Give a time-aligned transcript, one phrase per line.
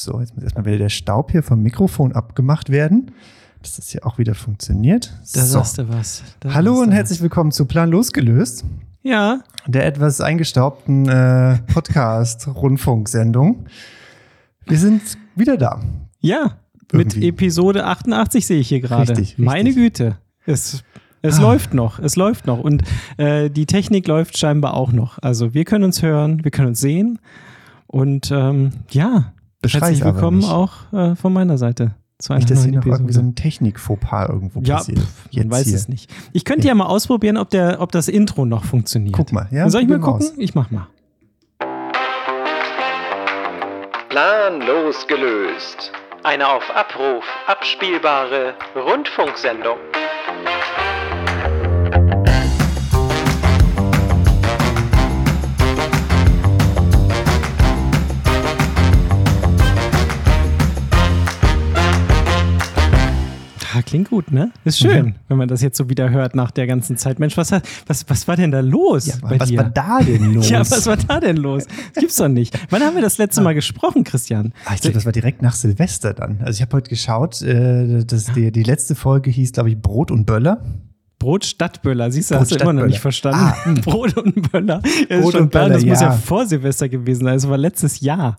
[0.00, 3.10] So, jetzt muss erstmal wieder der Staub hier vom Mikrofon abgemacht werden,
[3.62, 5.12] dass das hier auch wieder funktioniert.
[5.34, 5.54] Da so.
[5.54, 6.22] sagst du was.
[6.38, 8.64] Da Hallo und herzlich willkommen zu Plan losgelöst.
[9.02, 13.66] Ja, der etwas eingestaubten äh, Podcast-Rundfunksendung.
[14.66, 15.02] Wir sind
[15.34, 15.80] wieder da.
[16.20, 16.58] ja.
[16.92, 17.28] Mit Irgendwie.
[17.28, 19.10] Episode 88 sehe ich hier gerade.
[19.10, 19.44] Richtig, richtig.
[19.44, 20.16] Meine Güte.
[20.46, 20.84] Es,
[21.22, 21.42] es Ah.
[21.42, 21.98] läuft noch.
[21.98, 22.60] Es läuft noch.
[22.60, 22.82] Und
[23.18, 25.18] äh, die Technik läuft scheinbar auch noch.
[25.20, 27.18] Also wir können uns hören, wir können uns sehen.
[27.88, 30.50] Und ähm, ja, Beschrei's herzlich aber willkommen nicht.
[30.50, 33.34] auch äh, von meiner Seite zu einer Nicht, dass hier neuen noch irgendwie so ein
[33.34, 34.98] Technik-Fauxpas irgendwo Ja, passiert.
[35.00, 35.76] pff, man weiß hier.
[35.76, 36.10] es nicht.
[36.32, 36.74] Ich könnte ja.
[36.74, 39.14] mal ausprobieren, ob, der, ob das Intro noch funktioniert.
[39.14, 39.68] Guck mal, ja?
[39.70, 40.26] Soll ich mal gucken?
[40.26, 40.32] aus.
[40.36, 40.86] Ich mach mal.
[44.08, 45.92] Plan losgelöst.
[46.24, 49.76] Eine auf Abruf abspielbare Rundfunksendung.
[63.88, 64.52] Klingt gut, ne?
[64.64, 67.18] Ist schön, wenn man das jetzt so wieder hört nach der ganzen Zeit.
[67.18, 69.58] Mensch, was, hat, was, was war denn da los Ja, bei was dir?
[69.58, 70.48] war da denn los?
[70.48, 71.66] Ja, was war da denn los?
[71.94, 72.58] Das gibt's doch nicht.
[72.70, 74.52] Wann haben wir das letzte Mal gesprochen, Christian?
[74.64, 76.40] Ah, ich glaube, das war direkt nach Silvester dann.
[76.40, 80.10] Also ich habe heute geschaut, äh, das, die, die letzte Folge hieß, glaube ich, Brot
[80.10, 80.62] und Böller.
[81.18, 83.40] Brot Stadtböller, siehst du, Brot hast du immer noch nicht verstanden.
[83.40, 83.74] Ah, hm.
[83.82, 84.82] Brot und Böller.
[85.08, 86.12] Ja, Brot und Böller, das muss ja ja.
[86.12, 87.34] vor Silvester gewesen sein.
[87.34, 88.38] Das war letztes Jahr.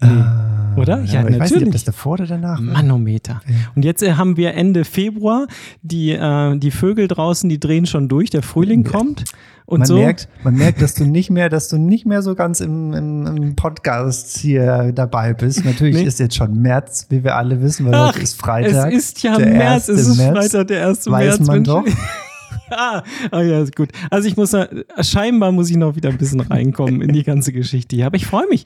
[0.00, 1.02] Ah, Oder?
[1.04, 1.72] Ja, aber ich weiß nicht, ob natürlich.
[1.72, 2.60] das davor oder danach.
[2.60, 3.40] Manometer.
[3.74, 5.46] Und jetzt äh, haben wir Ende Februar.
[5.82, 8.30] Die, äh, die Vögel draußen, die drehen schon durch.
[8.30, 8.90] Der Frühling Ja.
[8.90, 9.24] kommt.
[9.66, 9.98] Und man, so.
[9.98, 13.26] merkt, man merkt, dass du nicht mehr, dass du nicht mehr so ganz im, im,
[13.26, 15.64] im Podcast hier dabei bist.
[15.64, 16.02] Natürlich Nee.
[16.02, 18.92] ist jetzt schon März, wie wir alle wissen, weil Ach, heute ist Freitag.
[18.92, 20.08] Es ist ja März, es 1.
[20.08, 20.38] ist März.
[20.50, 21.06] Freitag, der 1.
[21.10, 21.46] Weiß März.
[21.46, 21.68] man Mensch.
[21.68, 21.84] doch.
[22.70, 23.90] ah, ah, ja, ist gut.
[24.10, 24.68] Also ich muss, da-
[25.00, 28.06] scheinbar muss ich noch wieder ein bisschen reinkommen in die ganze Geschichte hier.
[28.06, 28.64] Aber ich freue mich,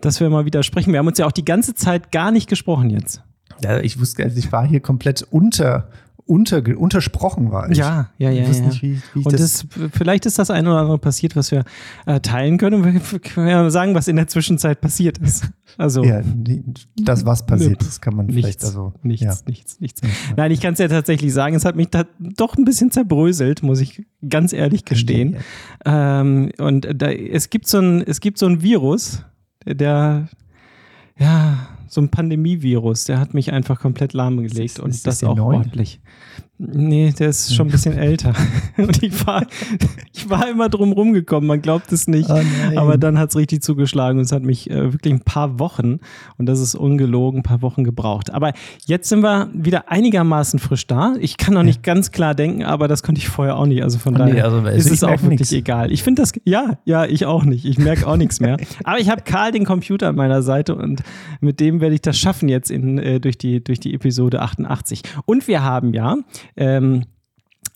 [0.00, 0.92] dass wir mal wieder sprechen.
[0.92, 3.22] Wir haben uns ja auch die ganze Zeit gar nicht gesprochen jetzt.
[3.62, 5.88] Ja, ich wusste, also ich war hier komplett unter,
[6.32, 7.76] unter, untersprochen war ich.
[7.76, 8.44] Ja, ja, ja.
[8.44, 8.48] Ja.
[8.48, 11.50] nicht, wie, wie ich Und das, das, vielleicht ist das eine oder andere passiert, was
[11.50, 11.64] wir
[12.06, 12.84] äh, teilen können.
[12.84, 15.50] Wir können ja sagen, was in der Zwischenzeit passiert ist.
[15.78, 16.22] Also ja,
[16.96, 18.92] das, was passiert ist, kann man vielleicht nichts, also.
[19.02, 19.34] nichts, ja.
[19.46, 20.00] nichts, nichts.
[20.36, 23.62] Nein, ich kann es ja tatsächlich sagen, es hat mich da doch ein bisschen zerbröselt,
[23.62, 25.36] muss ich ganz ehrlich gestehen.
[25.84, 29.24] Ähm, und da, es gibt so ein, es gibt so ein Virus,
[29.66, 30.28] der,
[31.18, 35.28] ja, so ein Pandemievirus, der hat mich einfach komplett lahmgelegt Ist- und ist das das
[35.28, 36.00] auch ordentlich.
[36.64, 38.32] Nee, der ist schon ein bisschen älter.
[38.76, 39.44] Und ich war,
[40.12, 42.30] ich war immer drum rumgekommen, man glaubt es nicht.
[42.30, 42.40] Oh.
[42.76, 45.98] Aber dann hat es richtig zugeschlagen und es hat mich äh, wirklich ein paar Wochen,
[46.38, 48.32] und das ist ungelogen, ein paar Wochen gebraucht.
[48.32, 48.52] Aber
[48.86, 51.14] jetzt sind wir wieder einigermaßen frisch da.
[51.20, 53.82] Ich kann noch nicht ganz klar denken, aber das konnte ich vorher auch nicht.
[53.82, 55.52] Also von Nee, daher also, also ist es auch wirklich nix.
[55.52, 55.90] egal.
[55.90, 57.64] Ich finde das, ja, ja, ich auch nicht.
[57.64, 58.56] Ich merke auch nichts mehr.
[58.84, 61.02] Aber ich habe Karl den Computer an meiner Seite und
[61.40, 65.02] mit dem werde ich das schaffen jetzt in, äh, durch, die, durch die Episode 88.
[65.24, 66.16] Und wir haben ja,
[66.56, 67.04] ähm,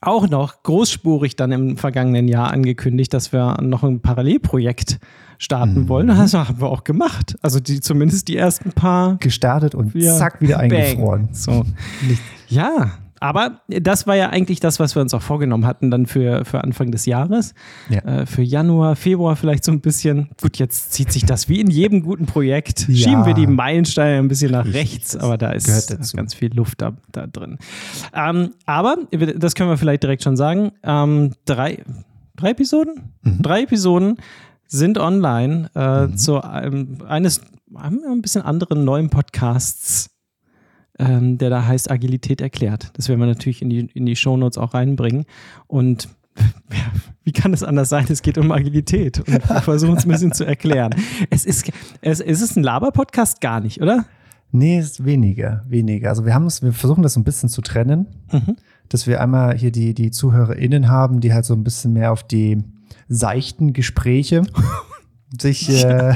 [0.00, 4.98] auch noch großspurig dann im vergangenen Jahr angekündigt, dass wir noch ein Parallelprojekt
[5.38, 5.88] starten Mhm.
[5.88, 6.06] wollen.
[6.08, 7.36] Das haben wir auch gemacht.
[7.42, 10.72] Also die, zumindest die ersten paar gestartet und Ja, zack, wieder bang.
[10.72, 11.28] eingefroren.
[11.32, 11.64] So.
[12.48, 16.44] Ja, aber das war ja eigentlich das, was wir uns auch vorgenommen hatten dann für,
[16.44, 17.54] für Anfang des Jahres.
[17.88, 18.00] Ja.
[18.00, 20.30] Äh, für Januar, Februar vielleicht so ein bisschen.
[20.40, 22.88] Gut, jetzt zieht sich das wie in jedem guten Projekt.
[22.88, 23.08] Ja.
[23.08, 26.92] Schieben wir die Meilensteine ein bisschen nach rechts, aber da ist ganz viel Luft da,
[27.12, 27.58] da drin.
[28.14, 28.96] Ähm, aber,
[29.36, 31.82] das können wir vielleicht direkt schon sagen, ähm, drei,
[32.36, 33.14] drei Episoden?
[33.22, 33.42] Mhm.
[33.42, 34.16] Drei Episoden
[34.66, 37.40] sind online äh, zu einem, eines
[37.74, 40.15] einem ein bisschen anderen neuen Podcasts
[40.98, 42.90] ähm, der da heißt Agilität erklärt.
[42.94, 45.24] Das werden wir natürlich in die, in die Shownotes auch reinbringen.
[45.66, 46.08] Und
[46.70, 46.78] ja,
[47.24, 48.06] wie kann es anders sein?
[48.08, 50.94] Es geht um Agilität und wir versuchen es ein bisschen zu erklären.
[51.30, 51.70] Es ist,
[52.02, 54.04] es, es ist ein Laber-Podcast gar nicht, oder?
[54.52, 56.10] Nee, ist weniger, weniger.
[56.10, 58.56] Also wir haben es, wir versuchen das so ein bisschen zu trennen, Mhm.
[58.88, 62.22] dass wir einmal hier die, die ZuhörerInnen haben, die halt so ein bisschen mehr auf
[62.22, 62.62] die
[63.08, 64.42] seichten Gespräche
[65.40, 66.14] sich, äh,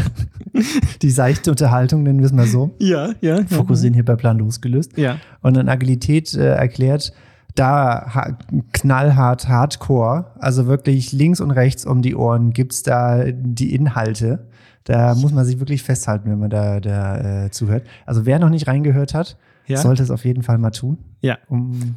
[1.03, 3.45] die seichte Unterhaltung, nennen wir es mal so, Ja, ja.
[3.47, 4.97] fokussieren hier bei Plan losgelöst.
[4.97, 5.17] Ja.
[5.43, 7.13] Und dann Agilität äh, erklärt,
[7.57, 8.39] da ha
[8.73, 14.47] knallhart Hardcore, also wirklich links und rechts um die Ohren gibt's da die Inhalte.
[14.85, 17.87] Da muss man sich wirklich festhalten, wenn man da, da äh, zuhört.
[18.07, 19.37] Also wer noch nicht reingehört hat,
[19.67, 19.77] Ja.
[19.79, 21.39] sollte es auf jeden Fall mal tun, Ja.
[21.49, 21.97] um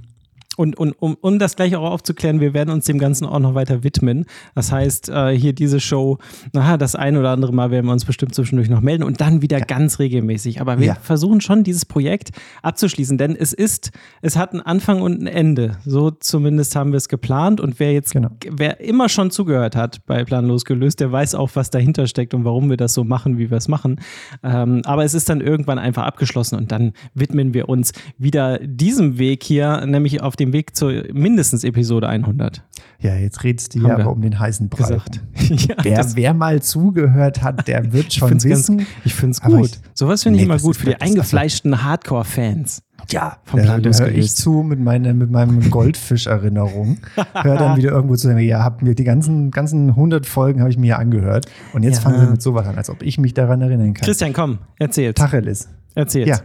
[0.58, 3.56] Und, und um, um das gleich auch aufzuklären, wir werden uns dem Ganzen auch noch
[3.56, 4.26] weiter widmen.
[4.56, 6.18] Das heißt, äh, hier diese Show,
[6.54, 9.42] naja, das ein oder andere Mal werden wir uns bestimmt zwischendurch noch melden und dann
[9.42, 10.62] wieder ganz regelmäßig.
[10.62, 10.96] Aber wir Ja.
[10.96, 13.92] versuchen schon, dieses Projekt abzuschließen, denn es ist,
[14.22, 15.78] es hat einen Anfang und ein Ende.
[15.86, 17.60] So zumindest haben wir es geplant.
[17.60, 18.30] Und wer jetzt, Genau.
[18.50, 22.46] wer immer schon zugehört hat bei Planlos gelöst, der weiß auch, was dahinter steckt und
[22.46, 24.00] warum wir das so machen, wie wir es machen.
[24.44, 29.18] Ähm, aber es ist dann irgendwann einfach abgeschlossen und dann widmen wir uns wieder diesem
[29.18, 32.63] Weg hier, nämlich auf dem Weg zu mindestens Episode 100
[33.00, 34.78] Ja, jetzt redest du ja wir aber um den heißen Brei.
[34.84, 35.22] gesagt.
[35.50, 38.86] ja, Wer, wer mal zugehört hat, der wird schon ganz- wissen.
[39.06, 39.66] ich finde es gut.
[39.68, 42.81] ich- Sowas finde ich Nee, immer das gut für die wirklich- eingefleischten Hardcore-Fans.
[43.10, 47.00] Ja, Vom da, Plan da höre ich zu mit, meine, mit meinem Goldfisch-Erinnerung.
[47.34, 50.78] Hör dann wieder irgendwo zu, ja, hab mir die ganzen, ganzen 100 Folgen habe ich
[50.78, 51.48] mir angehört.
[51.74, 52.01] Und jetzt Ja.
[52.10, 54.06] fangen sie mit sowas an, als ob ich mich daran erinnern kann.
[54.06, 55.16] Christian, komm, erzähl's.
[55.16, 55.68] Tacheles.
[55.96, 56.30] Erzähl's.
[56.30, 56.38] Ja.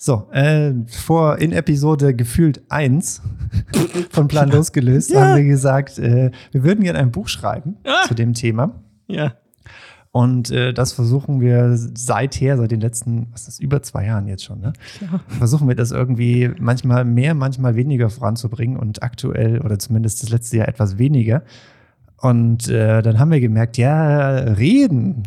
[0.00, 3.20] So, äh, vor in Episode gefühlt 1
[4.10, 5.20] von Plan losgelöst Ja.
[5.22, 8.06] haben wir gesagt, äh, wir würden gerne ein Buch schreiben Ah.
[8.06, 8.74] zu dem Thema.
[9.08, 9.32] ja.
[10.10, 14.26] Und äh, das versuchen wir seither, seit den letzten, was ist das, über zwei Jahren
[14.26, 14.72] jetzt schon, ne?
[15.28, 20.56] Versuchen wir das irgendwie manchmal mehr, manchmal weniger voranzubringen und aktuell oder zumindest das letzte
[20.56, 21.42] Jahr etwas weniger.
[22.16, 25.24] Und äh, dann haben wir gemerkt, ja, reden.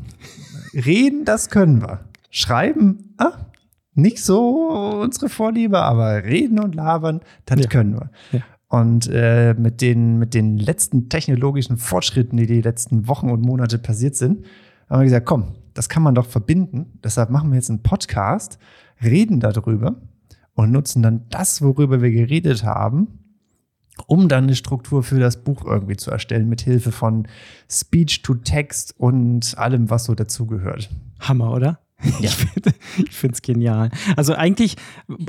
[0.74, 2.00] Reden, das können wir.
[2.32, 3.34] Schreiben, ah,
[3.94, 7.68] nicht so unsere Vorliebe, aber reden und labern, das Ja.
[7.68, 8.10] können wir.
[8.32, 8.40] Ja.
[8.68, 13.78] Und äh, mit, den, mit den letzten technologischen Fortschritten, die die letzten Wochen und Monate
[13.78, 14.46] passiert sind,
[14.90, 17.00] haben wir gesagt, komm, das kann man doch verbinden.
[17.04, 18.60] Deshalb machen wir jetzt einen Podcast,
[19.04, 19.96] reden darüber
[20.54, 23.08] und nutzen dann das, worüber wir geredet haben,
[24.08, 27.28] um dann eine Struktur für das Buch irgendwie zu erstellen, mit Hilfe von
[27.70, 30.90] Speech to Text und allem, was so dazugehört.
[31.20, 31.80] Hammer, oder?
[32.22, 33.92] Ich finde ich finde es genial.
[34.16, 34.76] Also eigentlich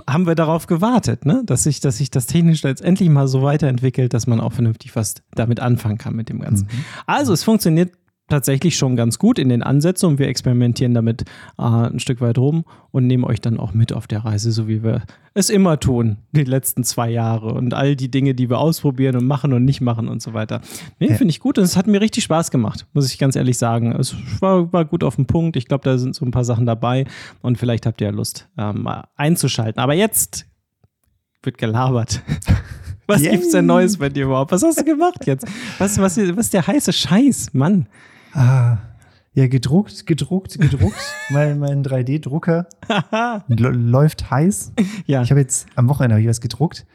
[0.09, 1.43] haben wir darauf gewartet, ne?
[1.45, 5.15] dass, sich, dass sich das technisch letztendlich mal so weiterentwickelt, dass man auch vernünftig was
[5.35, 6.69] damit anfangen kann mit dem Ganzen.
[7.07, 7.93] Also es funktioniert
[8.29, 11.23] tatsächlich schon ganz gut in den Ansätzen und wir experimentieren damit
[11.59, 14.69] äh, ein Stück weit rum und nehmen euch dann auch mit auf der Reise, so
[14.69, 15.03] wie wir
[15.35, 19.27] es immer tun, die letzten zwei Jahre und all die Dinge, die wir ausprobieren und
[19.27, 20.61] machen und nicht machen und so weiter.
[20.99, 21.17] Nee, Ja.
[21.17, 23.93] finde ich gut und es hat mir richtig Spaß gemacht, muss ich ganz ehrlich sagen.
[23.93, 25.57] Es war, war gut auf den Punkt.
[25.57, 27.05] Ich glaube, da sind so ein paar Sachen dabei
[27.43, 29.81] und vielleicht habt ihr ja Lust ähm, mal einzuschalten.
[29.83, 30.47] Aber jetzt
[31.43, 32.23] wird gelabert.
[33.07, 33.33] Was Yay.
[33.33, 34.53] gibt's denn Neues bei dir überhaupt?
[34.53, 35.45] Was hast du gemacht jetzt?
[35.79, 37.89] Was, was, was ist der heiße Scheiß, Mann?
[38.33, 38.79] Ah,
[39.35, 41.15] ja, gedruckt, gedruckt, gedruckt.
[41.31, 42.67] mein mein 3D-Drucker
[43.49, 44.73] läuft heiß.
[45.07, 46.87] Ja, Ich habe jetzt am Wochenende hab was gedruckt.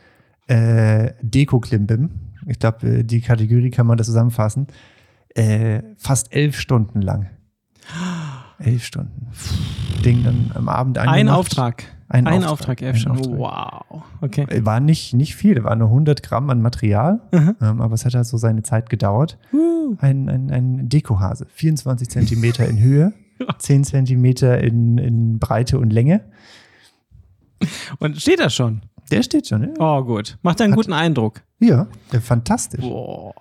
[0.47, 2.09] Äh, Deko-Klimbim.
[2.45, 4.67] Ich glaube, äh, die Kategorie kann man da zusammenfassen.
[5.35, 7.29] Äh, fast elf Stunden lang.
[8.59, 9.27] Elf Stunden.
[10.03, 11.37] Ding dann am Abend ein angemacht.
[11.37, 11.83] Auftrag.
[12.09, 13.11] Ein Ein Auftrag, Auftrag.
[13.11, 13.37] Auftrag.
[13.37, 14.03] Wow.
[14.21, 14.45] Okay.
[14.49, 18.13] Äh, War nicht, nicht viel, war nur 100 Gramm an Material, ähm, aber es hat
[18.15, 19.37] halt so seine Zeit gedauert.
[19.51, 19.95] Uh.
[19.99, 23.13] Ein, ein, ein Dekohase, 24 Zentimeter in Höhe,
[23.59, 26.21] 10 Zentimeter in, in Breite und Länge.
[27.99, 28.81] Und steht da schon?
[29.11, 29.69] Der steht schon, ja.
[29.79, 30.37] Oh, gut.
[30.43, 31.41] Macht einen Hat- guten Eindruck.
[31.59, 31.87] Ja,
[32.21, 32.81] fantastisch.
[32.81, 33.33] Boah.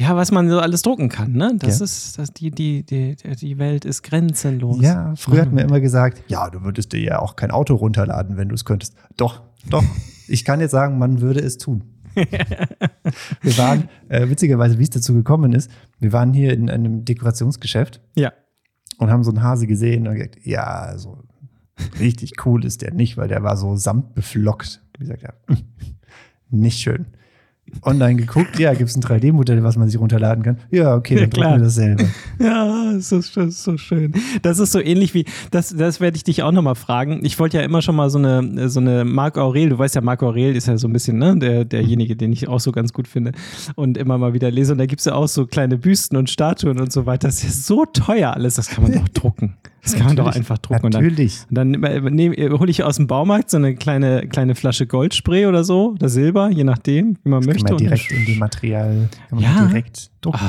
[0.00, 1.52] Ja, was man so alles drucken kann, ne?
[1.58, 1.84] Das Ja.
[1.84, 4.80] ist, das, die, die, die, die Welt ist grenzenlos.
[4.80, 8.38] Ja, früher hat mir immer gesagt, ja, du würdest dir ja auch kein Auto runterladen,
[8.38, 8.94] wenn du es könntest.
[9.16, 9.84] Doch, doch.
[10.32, 11.82] Ich kann jetzt sagen, man würde es tun.
[12.14, 15.68] wir waren, äh, witzigerweise, wie es dazu gekommen ist,
[15.98, 18.32] wir waren hier in einem Dekorationsgeschäft Ja.
[18.98, 21.18] und haben so einen Hase gesehen und gesagt, ja, so
[21.98, 24.82] richtig cool ist der nicht, weil der war so samtbeflockt.
[24.98, 25.32] Wie gesagt, ja,
[26.50, 27.06] nicht schön.
[27.82, 30.58] Online geguckt, ja, gibt es ein 3D-Modell, was man sich runterladen kann?
[30.70, 31.58] Ja, okay, Ja, dann drucken klar.
[31.58, 32.04] wir das selber.
[32.38, 34.12] Ja, das ist, das ist so schön.
[34.42, 37.20] Das ist so ähnlich wie, das, das werde ich dich auch nochmal fragen.
[37.24, 40.00] Ich wollte ja immer schon mal so eine, so eine Marc Aurel, du weißt ja,
[40.00, 42.92] Marc Aurel ist ja so ein bisschen, ne, der, derjenige, den ich auch so ganz
[42.92, 43.32] gut finde
[43.76, 44.72] und immer mal wieder lese.
[44.72, 47.28] Und da gibt es ja auch so kleine Büsten und Statuen und so weiter.
[47.28, 49.54] Das ist ja so teuer alles, das kann man doch drucken.
[49.82, 50.90] Das kann man doch einfach drucken.
[50.90, 51.40] Natürlich.
[51.48, 52.18] Und dann, dann
[52.58, 56.50] hole ich aus dem Baumarkt so eine kleine, kleine Flasche Goldspray oder so, oder Silber,
[56.50, 57.64] je nachdem, wie man Kann möchte.
[57.64, 59.66] man und direkt in die Material, kann man Ja.
[59.66, 60.40] direkt drucken.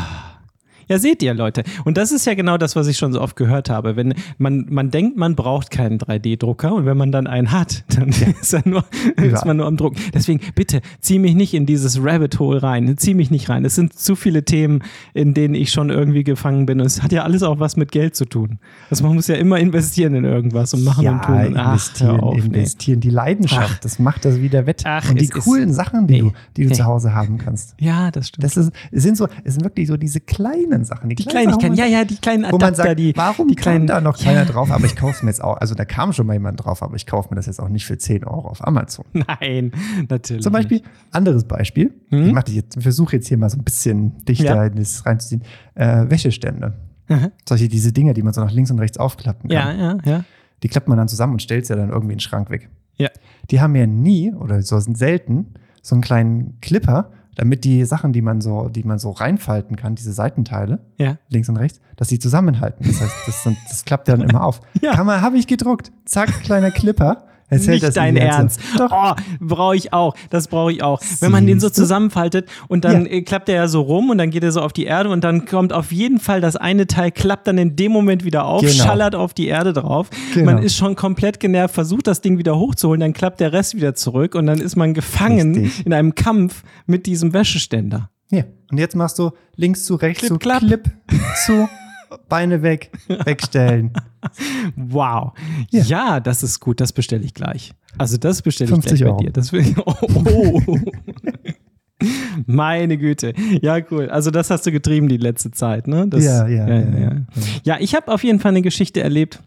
[0.92, 1.64] Ja, seht ihr, Leute.
[1.86, 3.96] Und das ist ja genau das, was ich schon so oft gehört habe.
[3.96, 8.10] Wenn man, man denkt, man braucht keinen 3D-Drucker und wenn man dann einen hat, dann
[8.42, 8.84] ist, er nur,
[9.16, 9.98] ist man nur am Drucken.
[10.14, 12.98] Deswegen, bitte, zieh mich nicht in dieses Rabbit Hole rein.
[12.98, 13.64] Zieh mich nicht rein.
[13.64, 14.84] Es sind zu viele Themen,
[15.14, 16.82] in denen ich schon irgendwie gefangen bin.
[16.82, 18.60] Und es hat ja alles auch was mit Geld zu tun.
[18.90, 21.36] Also man muss ja immer investieren in irgendwas und machen ja, und tun.
[21.46, 22.42] Und, ach, investieren, auf, nee.
[22.48, 23.00] investieren.
[23.00, 23.80] Die Leidenschaft, Ach.
[23.80, 24.82] das macht das wieder wett.
[24.86, 26.20] Ach, Und die es ist- coolen Sachen, die nee.
[26.20, 26.76] du, die du Nee.
[26.76, 27.76] zu Hause haben kannst.
[27.80, 28.44] Ja, das stimmt.
[28.44, 31.10] Das ist, sind so, es sind wirklich so diese kleinen kleinen Sachen.
[31.10, 33.88] Die Kleinigkeiten, ja, ja, die kleinen Wo Adapter, man sagt, die, warum die kleinen, kleinen,
[33.88, 34.72] da noch keiner drauf?
[34.72, 35.58] Aber ich kaufe es mir jetzt auch.
[35.58, 37.86] Also da kam schon mal jemand drauf, aber ich kaufe mir das jetzt auch nicht
[37.86, 39.06] für 10 Euro auf Amazon.
[39.14, 39.72] Nein,
[40.10, 40.44] natürlich.
[40.44, 41.94] Zum Beispiel, anderes Beispiel.
[42.10, 42.28] Mhm.
[42.28, 44.66] Ich mach dich jetzt, versuche jetzt hier mal so ein bisschen dichter Ja.
[44.66, 45.44] in das reinzuziehen.
[45.76, 46.74] Äh, Wäschestände.
[47.10, 47.32] Aha.
[47.48, 49.78] Solche, diese Dinger, die man so nach links und rechts aufklappen kann.
[49.80, 50.24] Ja, ja, ja.
[50.64, 52.70] Die klappt man dann zusammen und stellt sie dann irgendwie in den Schrank weg.
[52.98, 53.10] Ja.
[53.50, 58.14] Die haben ja nie oder so sind selten so einen kleinen Clipper, damit die Sachen,
[58.14, 61.18] die man so, die man so reinfalten kann, diese Seitenteile, Ja.
[61.30, 62.86] links und rechts, dass sie zusammenhalten.
[62.86, 64.62] Das heißt, das, sind, das klappt dann immer auf.
[64.82, 64.94] Ja.
[64.96, 65.92] Kann man, habe ich gedruckt.
[66.06, 67.26] Zack, kleiner Clipper.
[67.54, 68.62] Es hält Nicht dein Ernst.
[68.78, 68.90] Doch.
[68.92, 70.16] Oh, brauche ich auch.
[70.30, 71.02] Das brauche ich auch.
[71.20, 73.12] Wenn man den so Siehst zusammenfaltet und dann Ja.
[73.12, 75.24] äh, klappt er ja so rum und dann geht er so auf die Erde und
[75.24, 78.62] dann kommt auf jeden Fall das eine Teil, klappt dann in dem Moment wieder auf,
[78.62, 78.72] Genau.
[78.74, 80.10] schallert auf die Erde drauf.
[80.34, 80.46] Genau.
[80.54, 83.96] Man ist schon komplett genervt, versucht das Ding wieder hochzuholen, dann klappt der Rest wieder
[83.96, 85.86] zurück und dann ist man gefangen Richtig.
[85.86, 88.10] in einem Kampf mit diesem Wäscheständer.
[88.32, 88.44] Ja.
[88.72, 90.60] Und jetzt machst du links zu, rechts Clip, zu, klapp.
[90.62, 90.84] Clip
[91.46, 91.68] zu,
[92.30, 92.92] Beine weg,
[93.26, 93.92] wegstellen.
[94.76, 95.34] Wow.
[95.70, 95.84] Ja.
[95.84, 96.20] Ja.
[96.20, 96.80] das ist gut.
[96.80, 97.74] Das bestelle ich gleich.
[97.98, 99.24] Also das bestelle ich 50 gleich bei Euro.
[99.24, 99.32] dir.
[99.32, 99.96] Das will ich, oh,
[100.66, 100.78] oh.
[102.46, 103.34] Meine Güte.
[103.62, 104.10] Ja, cool.
[104.10, 106.08] Also das hast du getrieben die letzte Zeit, ne?
[106.08, 107.00] Das, Ja, ja, ja, ja.
[107.00, 107.16] ja.
[107.64, 109.42] ja ich habe auf jeden Fall eine Geschichte erlebt.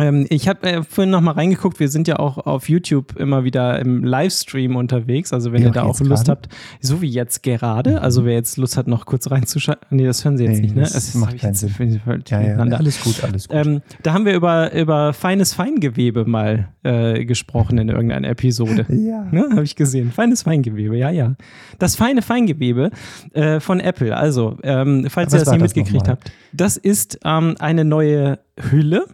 [0.00, 1.78] Ähm, ich habe äh, vorhin noch mal reingeguckt.
[1.78, 5.32] Wir sind ja auch auf YouTube immer wieder im Livestream unterwegs.
[5.32, 6.30] Also wenn Wie ihr auch da auch Lust gerade?
[6.30, 6.48] habt,
[6.80, 8.00] so wie jetzt gerade.
[8.00, 9.86] Also wer jetzt Lust hat, noch kurz reinzuschalten.
[9.90, 10.82] Nee, das hören Sie jetzt Nee, nicht, ne?
[10.82, 12.00] das Es macht keinen jetzt Sinn.
[12.28, 13.56] Ja, ja, alles gut, alles gut.
[13.56, 18.86] Ähm, da haben wir über, über feines Feingewebe mal äh, gesprochen in irgendeiner Episode.
[18.88, 19.26] ja.
[19.30, 20.12] Ne, Habe ich gesehen.
[20.12, 21.34] Feines Feingewebe, ja, ja.
[21.78, 22.90] Das feine Feingewebe
[23.34, 24.16] äh, von Apple.
[24.16, 28.38] Also, ähm, falls Was ihr das das mitgekriegt habt, das ist ähm, eine neue
[28.70, 29.06] Hülle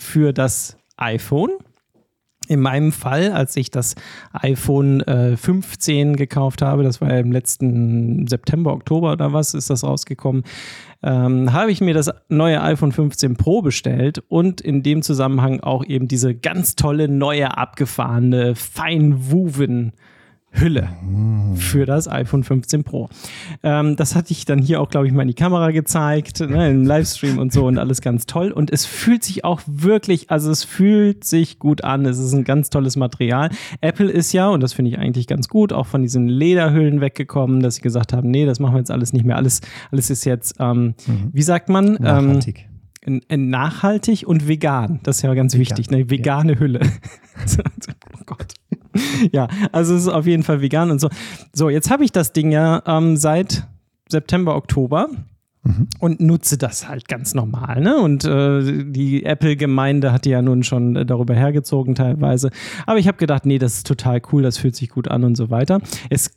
[0.00, 1.50] für das iPhone.
[2.48, 3.94] In meinem Fall, als ich das
[4.32, 9.70] iPhone äh, 15 gekauft habe, das war ja im letzten September, Oktober oder was, ist
[9.70, 10.42] das rausgekommen,
[11.04, 15.84] ähm, habe ich mir das neue iPhone 15 Pro bestellt und in dem Zusammenhang auch
[15.84, 19.92] eben diese ganz tolle, neue, abgefahrene, Feinwoven
[20.52, 20.88] Hülle
[21.54, 23.08] für das iPhone 15 Pro.
[23.62, 26.70] Ähm, das hatte ich dann hier auch, glaube ich, mal in die Kamera gezeigt, ne,
[26.70, 28.50] im Livestream und so und alles ganz toll.
[28.50, 32.04] Und es fühlt sich auch wirklich, also es fühlt sich gut an.
[32.04, 33.50] Es ist ein ganz tolles Material.
[33.80, 37.60] Apple ist ja, und das finde ich eigentlich ganz gut, auch von diesen Lederhüllen weggekommen,
[37.62, 39.36] dass sie gesagt haben, nee, das machen wir jetzt alles nicht mehr.
[39.36, 39.60] Alles,
[39.92, 40.94] alles ist jetzt, ähm,
[41.32, 41.94] wie sagt man?
[41.96, 42.68] Ähm, Nachhaltig.
[43.06, 44.98] n- nachhaltig und vegan.
[45.04, 46.80] Das ist ja ganz Vegan, wichtig, eine vegane Hülle.
[49.32, 51.08] Ja, also es ist auf jeden Fall vegan und so.
[51.52, 53.66] So, jetzt habe ich das Ding ja ähm, seit
[54.08, 55.08] September, Oktober
[55.98, 57.80] und nutze das halt ganz normal.
[57.82, 57.98] Ne?
[57.98, 62.50] Und äh, die Apple-Gemeinde hat die ja nun schon äh, darüber hergezogen teilweise.
[62.86, 65.36] Aber ich habe gedacht, nee, das ist total cool, das fühlt sich gut an und
[65.36, 65.80] so weiter.
[66.08, 66.34] Es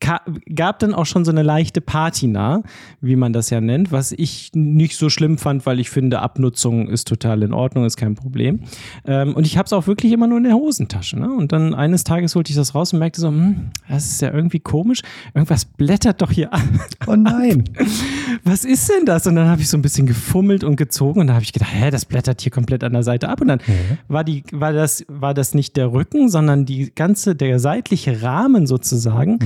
[0.00, 2.62] gab dann auch schon so eine leichte Patina,
[3.00, 6.88] wie man das ja nennt, was ich nicht so schlimm fand, weil ich finde, Abnutzung
[6.88, 8.60] ist total in Ordnung, ist kein Problem.
[9.04, 11.18] Ähm, und ich habe es auch wirklich immer nur in der Hosentasche.
[11.18, 11.30] Ne?
[11.30, 14.32] Und dann eines Tages holte ich das raus und merkte so, hm, das ist ja
[14.32, 15.00] irgendwie komisch.
[15.34, 16.80] Irgendwas blättert doch hier an.
[17.06, 17.64] Oh nein.
[18.44, 19.26] Was ist denn das?
[19.26, 21.72] Und dann habe ich so ein bisschen gefummelt und gezogen und da habe ich gedacht,
[21.72, 23.40] hä, das blättert hier komplett an der Seite ab.
[23.40, 23.60] Und dann
[24.06, 28.66] war, die, war, das, war das nicht der Rücken, sondern die ganze, der seitliche Rahmen
[28.66, 29.38] sozusagen,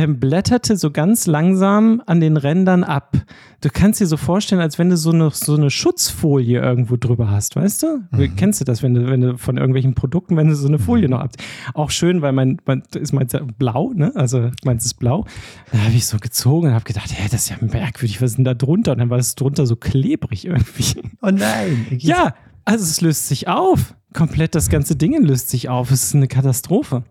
[0.00, 3.16] ähm, blätterte so ganz langsam an den Rändern ab.
[3.60, 7.30] Du kannst dir so vorstellen, als wenn du so eine, so eine Schutzfolie irgendwo drüber
[7.30, 8.02] hast, weißt du?
[8.36, 11.08] Kennst du das, wenn du, wenn du von irgendwelchen Produkten, wenn du so eine Folie
[11.08, 11.32] noch ab.
[11.74, 14.12] Auch schön, weil mein, mein ist meins ja blau, ne?
[14.14, 15.26] Also meins ist blau.
[15.72, 18.36] Da habe ich so gezogen und habe gedacht, hä, das ist ja merkwürdig, was ist
[18.36, 18.92] denn da drunter?
[18.92, 21.02] Und dann war es drunter so klebrig irgendwie.
[21.22, 21.86] Oh nein.
[22.00, 23.94] Ja, also es löst sich auf.
[24.14, 25.90] Komplett das ganze Ding löst sich auf.
[25.90, 27.04] Es ist eine Katastrophe.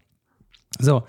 [0.78, 1.04] So,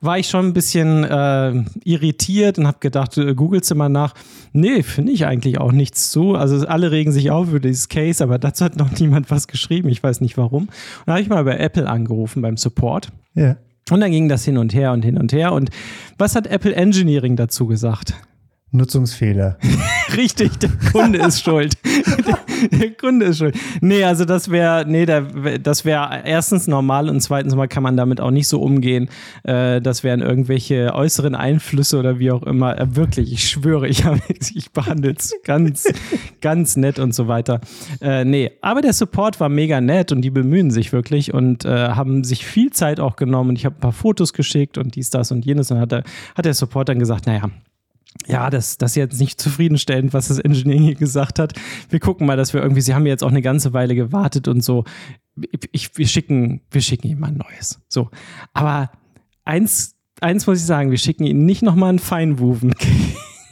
[0.00, 4.14] war ich schon ein bisschen äh, irritiert und habe gedacht, äh, googelst du mal nach.
[4.52, 6.34] Nee, finde ich eigentlich auch nichts zu.
[6.34, 9.88] Also alle regen sich auf über dieses Case, aber dazu hat noch niemand was geschrieben.
[9.88, 10.64] Ich weiß nicht warum.
[10.64, 10.70] Und
[11.06, 13.08] da habe ich mal bei Apple angerufen, beim Support.
[13.34, 13.56] Ja.
[13.90, 15.52] Und dann ging das hin und her und hin und her.
[15.52, 15.70] Und
[16.18, 18.14] was hat Apple Engineering dazu gesagt?
[18.72, 19.58] Nutzungsfehler.
[20.16, 21.74] Richtig, der Kunde ist schuld.
[21.84, 22.38] Der,
[22.78, 23.56] der Kunde ist schuld.
[23.80, 27.96] Nee, also das wäre, nee, wär- das wäre erstens normal und zweitens mal kann man
[27.96, 29.08] damit auch nicht so umgehen.
[29.44, 32.78] Äh, das wären irgendwelche äußeren Einflüsse oder wie auch immer.
[32.78, 35.84] Äh, wirklich, ich schwöre, ich, hab- ich behandle es ganz,
[36.40, 37.60] ganz nett und so weiter.
[38.00, 41.68] Äh, nee, aber der Support war mega nett und die bemühen sich wirklich und äh,
[41.90, 43.50] haben sich viel Zeit auch genommen.
[43.50, 45.70] Und ich habe ein paar Fotos geschickt und dies, das und jenes.
[45.70, 47.50] Und hat hat der Support dann gesagt, naja,
[48.26, 51.52] ja, das, das ist jetzt nicht zufriedenstellend, was das Engineering hier gesagt hat.
[51.90, 54.62] Wir gucken mal, dass wir irgendwie, sie haben jetzt auch eine ganze Weile gewartet und
[54.62, 54.84] so.
[55.72, 57.80] Ich, wir schicken, wir schicken ihm mal ein neues.
[57.88, 58.10] So.
[58.52, 58.90] Aber
[59.44, 62.74] eins, eins muss ich sagen, wir schicken ihnen nicht nochmal ein Feinwoven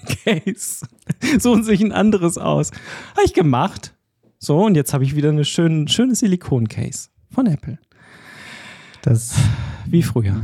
[0.04, 0.86] Case.
[1.38, 2.70] Suchen sich ein anderes aus.
[3.12, 3.94] Habe ich gemacht.
[4.38, 7.78] So, und jetzt habe ich wieder eine schöne, schöne Silikon-Case von Apple.
[9.02, 9.34] Das.
[9.86, 10.42] Wie früher.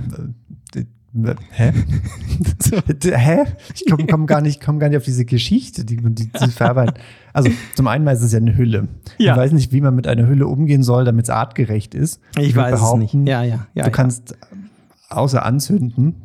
[1.50, 1.72] Hä?
[3.04, 3.44] Hä?
[3.74, 6.94] Ich komme komm gar, nicht- komm gar nicht auf diese Geschichte, die, die, die verarbeiten.
[7.32, 8.88] Also, zum einen ist es ja eine Hülle.
[9.18, 9.32] Ja.
[9.32, 12.20] Ich weiß nicht, wie man mit einer Hülle umgehen soll, damit es artgerecht ist.
[12.38, 13.14] Ich würd weiß es nicht.
[13.28, 13.66] Ja, ja, ja.
[13.74, 13.90] du ja.
[13.90, 14.36] kannst
[15.08, 16.22] außer anzünden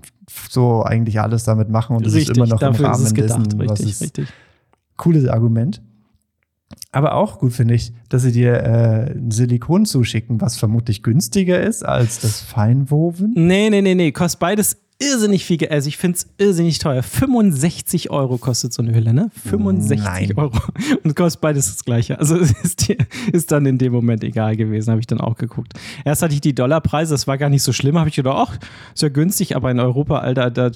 [0.50, 3.14] so eigentlich alles damit machen und es ist immer noch im dafür ist Rahmen es
[3.14, 3.52] gedacht.
[3.52, 4.28] dessen, was Richtig, richtig.
[4.98, 5.82] cooles Argument.
[6.96, 11.62] Aber auch gut finde ich, dass sie dir äh, ein Silikon zuschicken, was vermutlich günstiger
[11.62, 13.34] ist als das Feinwoven.
[13.36, 14.12] Nee, nee, nee, nee.
[14.14, 15.72] Kostet beides irrsinnig viel Geld.
[15.72, 17.04] Also ich finde es irrsinnig teuer.
[17.04, 19.30] 65 Euro kostet so eine Hülle, ne?
[19.44, 20.38] 65 Nein.
[20.38, 20.58] Euro.
[21.04, 22.18] Und kostet beides das gleiche.
[22.18, 22.98] Also es ist, dir-
[23.34, 25.74] ist dann in dem Moment egal gewesen, habe ich dann auch geguckt.
[26.06, 27.98] Erst hatte ich die Dollarpreise, das war gar nicht so schlimm.
[28.00, 28.58] Habe ich gedacht, ach,
[28.94, 30.72] ist ja günstig, aber in Europa, Alter, da,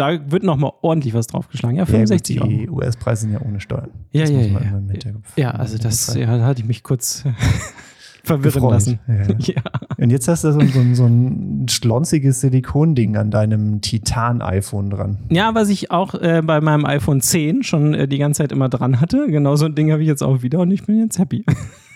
[0.00, 1.76] da wird noch mal ordentlich was draufgeschlagen.
[1.76, 2.78] Ja, 65 ja, gut, die Euro.
[2.78, 3.90] US-Preise sind ja ohne Steuern.
[4.12, 5.12] Ja, Das ja, muss man ja.
[5.36, 7.24] Ja, also das ja, hatte ich mich kurz
[8.24, 8.98] verwirren Gefreut, lassen.
[9.06, 9.54] ja.
[9.54, 9.62] ja.
[9.98, 15.18] Und jetzt hast du so, ein- so, so ein schlonziges Silikonding an deinem Titan-iPhone dran.
[15.30, 18.68] Ja, was ich auch äh, bei meinem iPhone 10 schon äh, die ganze Zeit immer
[18.70, 19.26] dran hatte.
[19.28, 21.44] Genau so ein Ding habe ich jetzt auch wieder und ich bin jetzt happy.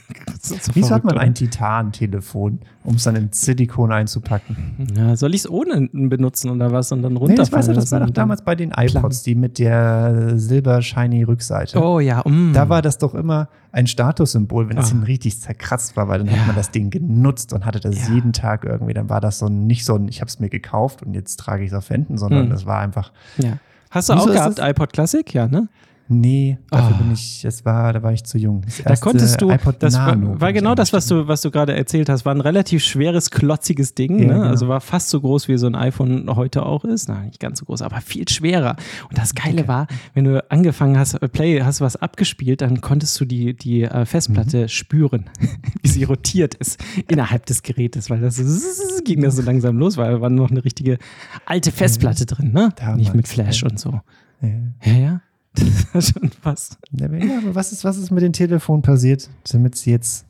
[0.42, 4.88] So Wieso hat man ein Titan-Telefon, um es dann in Silikon einzupacken?
[4.94, 7.74] Ja, soll ich es ohne benutzen oder was und dann Nee, runterfallen das, weiß ich,
[7.76, 11.80] das war doch damals bei den iPods, die mit der silber-shiny-Rückseite.
[11.82, 12.52] Oh ja, mm.
[12.52, 14.94] Da war das doch immer ein Statussymbol, wenn das Ah.
[14.94, 16.36] Ding richtig zerkratzt war, weil dann Ja.
[16.36, 18.14] hat man das Ding genutzt und hatte das Ja.
[18.14, 18.92] jeden Tag irgendwie.
[18.94, 21.36] Dann war das so ein, nicht so ein, ich habe es mir gekauft und jetzt
[21.36, 22.50] trage ich es auf Händen, sondern Hm.
[22.50, 23.58] das war einfach, ja.
[23.90, 25.32] Hast du Wieso auch gehabt, das- iPod Classic?
[25.32, 25.68] Ja, ne?
[26.08, 26.98] Nee, dafür Ah.
[26.98, 28.62] bin ich, das war, da war ich zu jung.
[28.62, 31.50] Das Da konntest du, iPod das Nano war, war genau das, was du, was du
[31.50, 34.34] gerade erzählt hast, war ein relativ schweres, klotziges Ding, Ja, ne?
[34.34, 34.46] genau.
[34.46, 37.58] also war fast so groß, wie so ein iPhone heute auch ist, nein, nicht ganz
[37.60, 38.76] so groß, aber viel schwerer.
[39.08, 43.18] Und das Geile war, wenn du angefangen hast, äh, Play, hast was abgespielt, dann konntest
[43.20, 44.68] du die, die äh, Festplatte Mhm.
[44.68, 45.24] spüren,
[45.82, 49.96] wie sie rotiert ist innerhalb des Gerätes, weil das so, ging das so langsam los,
[49.96, 50.98] weil da war noch eine richtige
[51.46, 52.70] alte Festplatte drin, ne?
[52.76, 54.00] Damals, nicht mit Flash und so.
[54.42, 54.48] Ja.
[54.84, 55.20] Ja, ja.
[55.54, 56.76] Das war schon was.
[56.92, 60.26] Ja, aber was ist, was ist mit den Telefonen passiert, damit sie jetzt,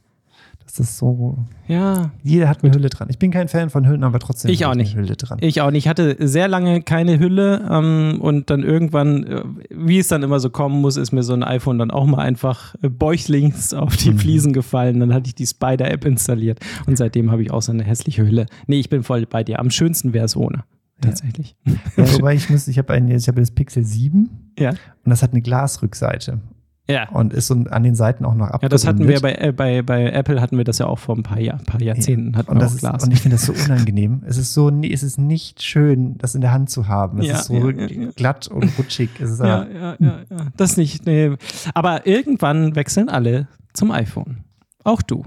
[0.64, 3.08] dass das so, Ja, jeder hat eine Hülle dran.
[3.10, 4.92] Ich bin kein Fan von Hüllen, aber trotzdem Ich auch nicht.
[4.94, 5.38] eine Hülle dran.
[5.40, 5.84] Ich auch nicht.
[5.84, 10.40] Ich hatte sehr lange keine Hülle ähm, und dann irgendwann, äh, wie es dann immer
[10.40, 13.96] so kommen muss, ist mir so ein iPhone dann auch mal einfach äh, bäuchlings auf
[13.96, 14.18] die Mhm.
[14.18, 15.00] Fliesen gefallen.
[15.00, 18.46] Dann hatte ich die Spider-App installiert und seitdem habe ich auch so eine hässliche Hülle.
[18.66, 19.58] Nee, ich bin voll bei dir.
[19.60, 20.64] Am schönsten wäre es ohne.
[21.06, 21.56] Tatsächlich.
[21.96, 24.70] Ja, wobei ich muss, ich habe ein, ich habe das Pixel 7 Ja.
[24.70, 26.40] und das hat eine Glasrückseite
[26.88, 27.08] Ja.
[27.10, 28.62] und ist so an den Seiten auch noch abgerundet.
[28.62, 31.16] Ja, das hatten wir bei, äh, bei, bei Apple hatten wir das ja auch vor
[31.16, 32.36] ein paar, Jahr, paar Jahrzehnten.
[32.36, 33.04] Hatten und, wir das auch ist, Glas.
[33.04, 34.22] und ich finde das so unangenehm.
[34.26, 37.18] Es ist so, es ist nicht schön, das in der Hand zu haben.
[37.20, 38.10] Es Ja, ist so ja, ja, ja.
[38.16, 39.18] glatt und rutschig.
[39.20, 40.36] Ist ja, ja, ja, ja.
[40.56, 41.06] Das nicht.
[41.06, 41.36] Nee.
[41.74, 44.44] Aber irgendwann wechseln alle zum iPhone.
[44.84, 45.24] Auch du.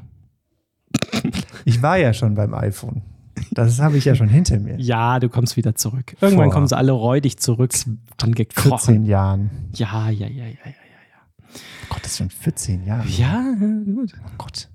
[1.66, 3.02] Ich war ja schon beim iPhone.
[3.52, 4.80] Das habe ich ja schon hinter mir.
[4.80, 6.16] Ja, du kommst wieder zurück.
[6.22, 7.74] Irgendwann Vor kommen sie alle räudig zurück.
[8.18, 8.96] Dann gekrochen.
[8.96, 9.50] 14 Jahren.
[9.74, 10.74] Ja, ja, ja, ja, ja.
[11.84, 13.08] Oh Gott, das sind 14 Jahre.
[13.08, 13.44] Ja,
[13.86, 14.14] gut.
[14.26, 14.70] Oh Gott.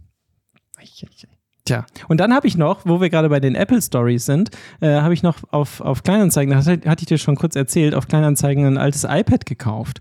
[0.79, 1.32] Ei, ei, ei.
[1.65, 5.01] Tja, und dann habe ich noch, wo wir gerade bei den Apple Stories sind, äh,
[5.01, 8.09] habe ich noch auf, auf Kleinanzeigen, das hatte, hatte ich dir schon kurz erzählt, auf
[8.09, 10.01] Kleinanzeigen ein altes iPad gekauft.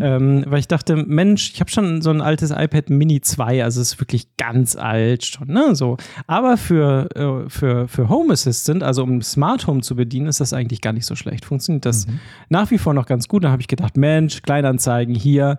[0.00, 3.82] Ähm, weil ich dachte, Mensch, ich habe schon so ein altes iPad Mini 2, also
[3.82, 5.74] es ist wirklich ganz alt schon, ne?
[5.74, 5.98] So.
[6.26, 10.54] Aber für, äh, für, für Home Assistant, also um Smart Home zu bedienen, ist das
[10.54, 11.44] eigentlich gar nicht so schlecht.
[11.44, 12.06] Funktioniert das
[12.48, 13.44] nach wie vor noch ganz gut.
[13.44, 15.58] Da habe ich gedacht, Mensch, Kleinanzeigen hier.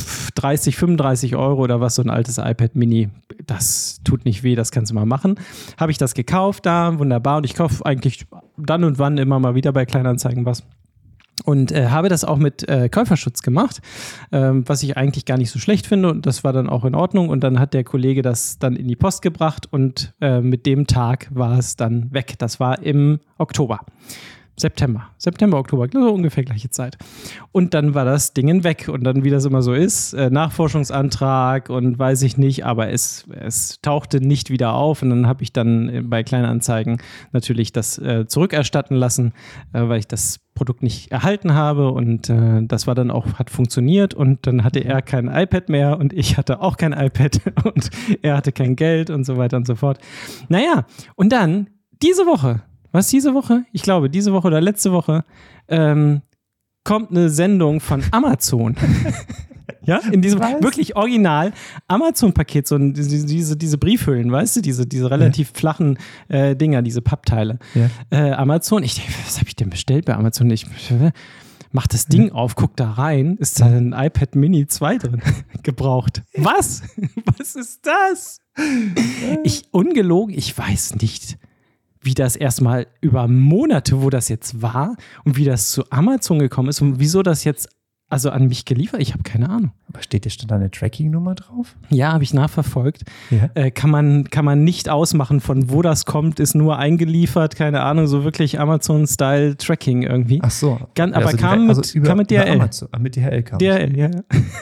[0.00, 3.08] Pf, 30, 35 Euro oder was, so ein altes iPad Mini,
[3.46, 5.38] das tut nicht weh, das kannst du mal machen.
[5.78, 7.38] Habe ich das gekauft da, wunderbar.
[7.38, 10.62] Und ich kaufe eigentlich dann und wann immer mal wieder bei Kleinanzeigen was.
[11.44, 13.82] Und äh, habe das auch mit äh, Käuferschutz gemacht,
[14.32, 16.10] ähm, was ich eigentlich gar nicht so schlecht finde.
[16.10, 17.28] Und das war dann auch in Ordnung.
[17.28, 20.86] Und dann hat der Kollege das dann in die Post gebracht und äh, mit dem
[20.86, 22.36] Tag war es dann weg.
[22.38, 23.80] Das war im Oktober.
[24.58, 25.10] September.
[25.18, 26.96] September, Oktober, so ungefähr gleiche Zeit.
[27.52, 28.88] Und dann war das Ding weg.
[28.88, 33.26] Und dann, wie das immer so ist, äh, Nachforschungsantrag und weiß ich nicht, aber es,
[33.38, 35.02] es tauchte nicht wieder auf.
[35.02, 39.34] Und dann habe ich dann äh, bei Kleinanzeigen natürlich das äh, zurückerstatten lassen,
[39.74, 41.90] äh, weil ich das Produkt nicht erhalten habe.
[41.90, 44.14] Und äh, das war dann auch, hat funktioniert.
[44.14, 47.90] Und dann hatte er kein iPad mehr und ich hatte auch kein iPad und
[48.22, 49.98] er hatte kein Geld und so weiter und so fort.
[50.48, 51.68] Naja, und dann
[52.02, 52.62] diese Woche,
[52.96, 53.64] was diese Woche?
[53.72, 55.24] Ich glaube, diese Woche oder letzte Woche
[55.68, 56.22] ähm,
[56.84, 58.76] kommt eine Sendung von Amazon.
[59.84, 60.62] ja, in diesem Was?
[60.62, 61.52] wirklich original
[61.88, 67.58] Amazon-Paket, so diese, diese, Briefhüllen, weißt du, diese, diese relativ flachen äh, Dinger, diese Pappteile.
[67.74, 67.90] Ja.
[68.10, 70.50] Äh, Amazon, ich denke, was habe ich denn bestellt bei Amazon?
[70.50, 70.66] Ich,
[71.72, 75.22] Mach das Ding auf, guck da rein, ist da ein iPad Mini 2 drin,
[75.62, 76.22] gebraucht.
[76.34, 76.82] Was?
[77.36, 78.38] Was ist das?
[79.44, 81.36] Ich, ungelogen, ich weiß nicht,
[82.06, 86.68] wie das erstmal über Monate, wo das jetzt war und wie das zu Amazon gekommen
[86.70, 87.68] ist und wieso das jetzt
[88.08, 89.02] also an mich geliefert.
[89.02, 89.72] Ich habe keine Ahnung.
[89.88, 91.74] Aber steht da stand da eine Tracking-Nummer drauf?
[91.90, 93.02] Ja, habe ich nachverfolgt.
[93.30, 93.50] Ja.
[93.54, 97.82] Äh, kann, man, kann man nicht ausmachen, von wo das kommt, ist nur eingeliefert, keine
[97.82, 100.38] Ahnung, so wirklich Amazon-Style-Tracking irgendwie.
[100.42, 100.78] Ach so.
[100.94, 102.48] Gan- aber also kam mit- über, kam mit DHL.
[102.52, 102.88] Amazon.
[102.92, 103.58] Ah, mit DHL kam.
[103.58, 104.10] DHL, ja.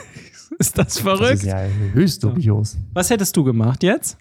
[0.59, 1.33] ist das verrückt?
[1.33, 2.77] Das ist ja höchst dubios.
[2.93, 4.17] Was hättest du gemacht jetzt?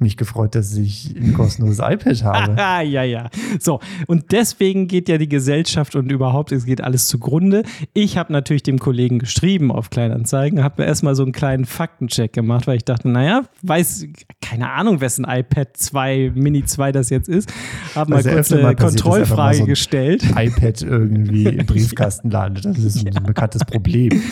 [0.00, 2.56] Mich gefreut, dass ich ein kostenloses iPad habe.
[2.90, 3.28] Ja, ja.
[3.58, 7.62] So, und deswegen geht ja die Gesellschaft und überhaupt, es geht alles zugrunde.
[7.92, 12.32] Ich habe natürlich dem Kollegen geschrieben auf Kleinanzeigen, habe mir erstmal so einen kleinen Faktencheck
[12.32, 14.06] gemacht, weil ich dachte, naja, weiß,
[14.40, 17.52] keine Ahnung, wessen iPad 2, Mini 2 das jetzt ist.
[17.94, 20.24] Habe mal ja kurz eine Kontrollfrage so ein gestellt.
[20.36, 22.64] iPad irgendwie im Briefkasten landet.
[22.64, 24.22] Das ist ein bekanntes Problem.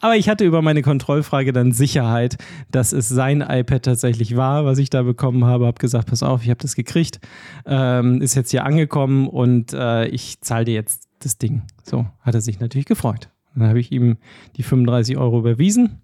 [0.00, 2.36] Aber ich hatte über meine Kontrollfrage dann Sicherheit,
[2.70, 5.66] dass es sein iPad tatsächlich war, was ich da bekommen habe.
[5.66, 7.18] Habe gesagt, pass auf, ich habe das gekriegt,
[7.66, 11.62] ähm, ist jetzt hier angekommen und äh, ich zahle dir jetzt das Ding.
[11.82, 13.28] So, hat er sich natürlich gefreut.
[13.54, 14.18] Dann habe ich ihm
[14.56, 16.00] die 35 Euro überwiesen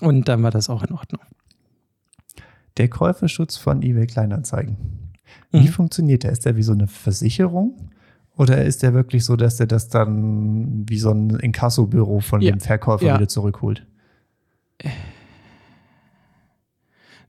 [0.00, 1.20] und dann war das auch in Ordnung.
[2.78, 4.76] Der Käuferschutz von eBay Kleinanzeigen.
[5.52, 5.68] Wie Mhm.
[5.68, 6.32] funktioniert der?
[6.32, 7.90] Ist der wie so eine Versicherung?
[8.36, 12.50] Oder ist der wirklich so, dass der das dann wie so ein Inkassobüro von Ja.
[12.52, 13.14] dem Verkäufer Ja.
[13.16, 13.86] wieder zurückholt?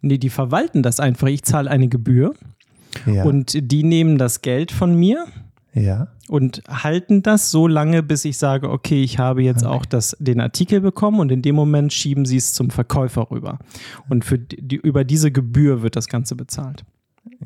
[0.04, 1.28] Nee, die verwalten das einfach.
[1.28, 2.34] Ich zahle eine Gebühr
[3.06, 3.24] Ja.
[3.24, 5.26] und die nehmen das Geld von mir
[5.74, 6.10] ja.
[6.28, 10.40] und halten das so lange, bis ich sage, okay, ich habe jetzt auch das, den
[10.42, 13.58] Artikel bekommen und in dem Moment schieben sie es zum Verkäufer rüber.
[14.10, 16.84] Und für die, über diese Gebühr wird das Ganze bezahlt.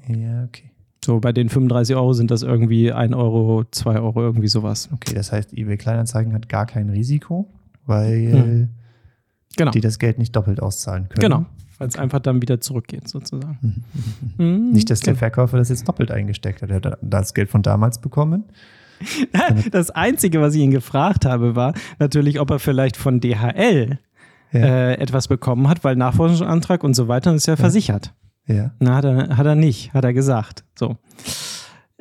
[0.09, 0.71] Ja, okay.
[1.05, 4.89] So bei den 35 Euro sind das irgendwie 1 Euro, 2 Euro, irgendwie sowas.
[4.91, 7.47] Okay, das heißt, eBay Kleinanzeigen hat gar kein Risiko,
[7.85, 8.69] weil Hm.
[9.55, 11.21] Genau, die das Geld nicht doppelt auszahlen können.
[11.21, 11.45] genau.
[11.79, 13.83] Weil es einfach dann wieder zurückgeht, sozusagen.
[14.37, 14.71] Mhm.
[14.73, 16.69] Nicht, dass der Verkäufer das jetzt doppelt eingesteckt hat.
[16.71, 18.45] Er hat das Geld von damals bekommen.
[19.71, 23.99] Das Einzige, was ich ihn gefragt habe, war natürlich, ob er vielleicht von DHL
[24.51, 24.59] Ja.
[24.59, 28.13] äh, etwas bekommen hat, weil Nachforschungsantrag und so weiter und ist ja versichert.
[28.47, 28.71] Ja.
[28.79, 30.63] Na, hat er, hat er nicht, hat er gesagt.
[30.79, 30.97] So.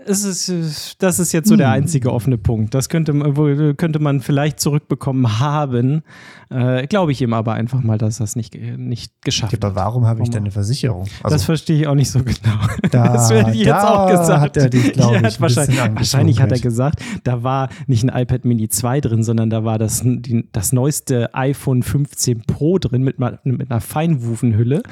[0.09, 0.63] Es ist, äh,
[0.99, 2.75] das ist jetzt so der einzige offene Punkt.
[2.75, 6.03] Das könnte, man- wo- könnte man vielleicht zurückbekommen haben.
[6.51, 9.59] Äh, Glaube ich ihm aber einfach mal, dass er es nicht, ge- nicht geschafft Ja,
[9.59, 9.75] aber hat.
[9.87, 11.07] warum habe ich denn eine Versicherung?
[11.23, 12.37] Also, das verstehe ich auch nicht so genau.
[12.91, 14.41] Da- das werde ich jetzt auch gesagt.
[14.41, 18.05] hat er dich, Ja, ich, hat ein wahrscheinlich, wahrscheinlich hat er gesagt, da war nicht
[18.09, 22.79] ein iPad Mini 2 drin, sondern da war das, die, das neueste iPhone 15 Pro
[22.79, 24.83] drin mit, mit einer Feinwufenhülle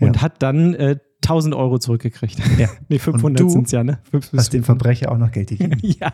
[0.00, 0.22] und Ja.
[0.22, 2.38] hat dann äh, 1000 Euro zurückgekriegt.
[2.58, 2.68] Ja.
[2.88, 3.98] Nee, 500 du sind es ja, ne?
[4.36, 5.78] Hast dem Verbrecher auch noch Geld gegeben.
[5.82, 6.12] ja.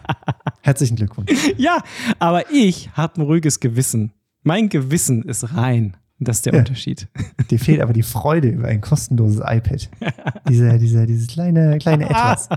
[0.62, 1.30] Herzlichen Glückwunsch.
[1.56, 1.78] ja,
[2.18, 4.12] aber ich habe ein ruhiges Gewissen.
[4.42, 5.96] Mein Gewissen ist rein.
[6.18, 6.60] Das ist der Ja.
[6.60, 7.08] Unterschied.
[7.50, 9.90] Dir fehlt aber die Freude über ein kostenloses iPad.
[10.48, 12.48] Dieser, dieser, dieses kleine, kleine Etwas.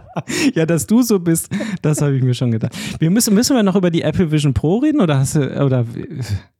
[0.55, 1.49] ja, dass du so bist,
[1.81, 2.73] das habe ich mir schon gedacht.
[2.99, 5.85] Wir müssen, müssen wir noch über die Apple Vision Pro reden oder hast du, oder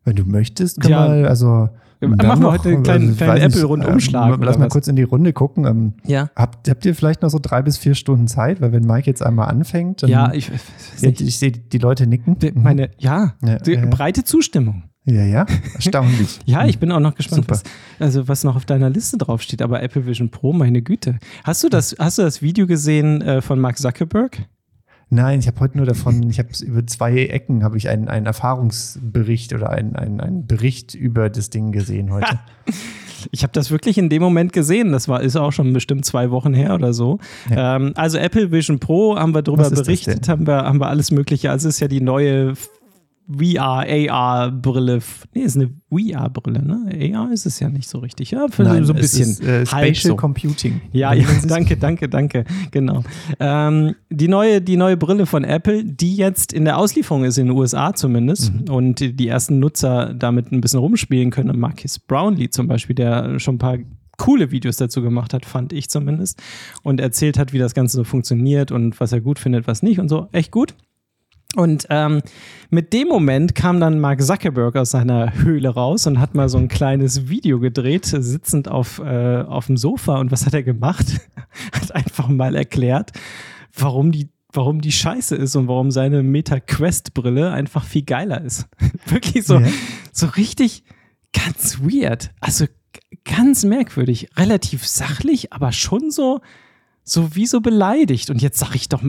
[0.04, 1.16] Wenn du möchtest, können Ja.
[1.16, 1.70] wir, also.
[2.02, 4.74] Machen wir heute einen kleinen- ich kleinen Apple-Rundumschlag ähm, Lass oder mal was?
[4.74, 5.66] kurz in die Runde gucken.
[5.66, 6.30] Ähm, ja?
[6.36, 8.62] habt, habt ihr vielleicht noch so drei bis vier Stunden Zeit?
[8.62, 10.48] Weil wenn Mike jetzt einmal anfängt, dann, Ja, ich,
[11.00, 12.40] ja, ich sehe die Leute nicken.
[12.40, 13.58] Die- meine, ja, Ja,
[13.88, 14.84] breite Zustimmung.
[15.06, 16.40] Ja, ja, erstaunlich.
[16.46, 17.64] Ja, ich bin auch noch gespannt, was,
[18.00, 19.62] also was noch auf deiner Liste draufsteht.
[19.62, 21.18] Aber Apple Vision Pro, meine Güte.
[21.44, 24.38] Hast du das, hast du das Video gesehen äh, von Mark Zuckerberg?
[25.12, 28.28] Nein, ich habe heute nur davon, ich habe über zwei Ecken habe ich einen, einen
[28.28, 32.40] Erfahrungsbericht oder einen, einen, einen Bericht über das Ding gesehen heute.
[33.32, 34.94] Ich habe das wirklich in dem Moment gesehen.
[34.94, 37.20] Das war, ist auch schon bestimmt zwei Wochen her oder so.
[37.52, 41.52] Ähm, also Apple Vision Pro haben wir das berichtet, haben wir, haben wir alles Mögliche.
[41.52, 42.54] Also es ist ja die neue
[43.32, 45.00] VR, AR-Brille.
[45.34, 47.16] Nee, ist eine VR-Brille, ne?
[47.16, 48.32] AR ist es ja nicht so richtig.
[48.32, 49.30] Ja, für Nein, so ein bisschen.
[49.30, 50.16] Ist, äh, Spatial so.
[50.16, 50.82] Computing.
[50.92, 52.46] Ja, ja, danke, danke, danke.
[52.72, 53.04] Genau.
[53.40, 57.48] Ähm, die, neue, die neue Brille von Apple, die jetzt in der Auslieferung ist, in
[57.48, 58.74] den USA zumindest, Mhm.
[58.74, 61.60] und die, die ersten Nutzer damit ein bisschen rumspielen können.
[61.60, 63.78] Marcus Brownlee zum Beispiel, der schon ein paar
[64.18, 66.42] coole Videos dazu gemacht hat, fand ich zumindest,
[66.84, 70.00] und erzählt hat, wie das Ganze so funktioniert und was er gut findet, was nicht
[70.00, 70.28] und so.
[70.34, 70.74] Echt gut.
[71.56, 72.22] Und ähm,
[72.70, 76.60] mit dem Moment kam dann Mark Zuckerberg aus seiner Höhle raus und hat mal so
[76.60, 80.20] ein kleines Video gedreht, sitzend auf, äh, auf dem Sofa.
[80.20, 81.06] Und was hat er gemacht?
[81.72, 83.14] hat einfach mal erklärt,
[83.76, 88.68] warum die, warum die scheiße ist und warum seine Meta-Quest-Brille einfach viel geiler ist.
[89.08, 89.68] Wirklich so, Ja.
[90.12, 90.84] so richtig
[91.34, 92.30] ganz weird.
[92.42, 92.66] Also
[93.26, 94.30] ganz merkwürdig.
[94.38, 96.42] Relativ sachlich, aber schon so,
[97.04, 98.30] so wie so beleidigt.
[98.30, 99.02] Und jetzt sag ich doch,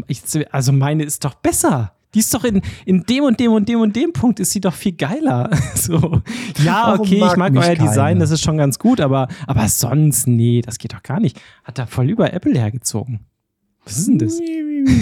[0.52, 1.92] also meine ist doch besser.
[2.14, 4.60] Die ist doch in, in dem und dem und dem und dem Punkt ist sie
[4.60, 5.50] doch viel geiler.
[5.74, 6.20] So.
[6.62, 8.20] Ja, okay, ich mag mag mich euer Design, keiner?
[8.20, 11.40] das ist schon ganz gut, aber, aber sonst, nee, das geht doch gar nicht.
[11.64, 13.20] Hat da voll über Apple hergezogen.
[13.84, 14.38] Was ist denn das?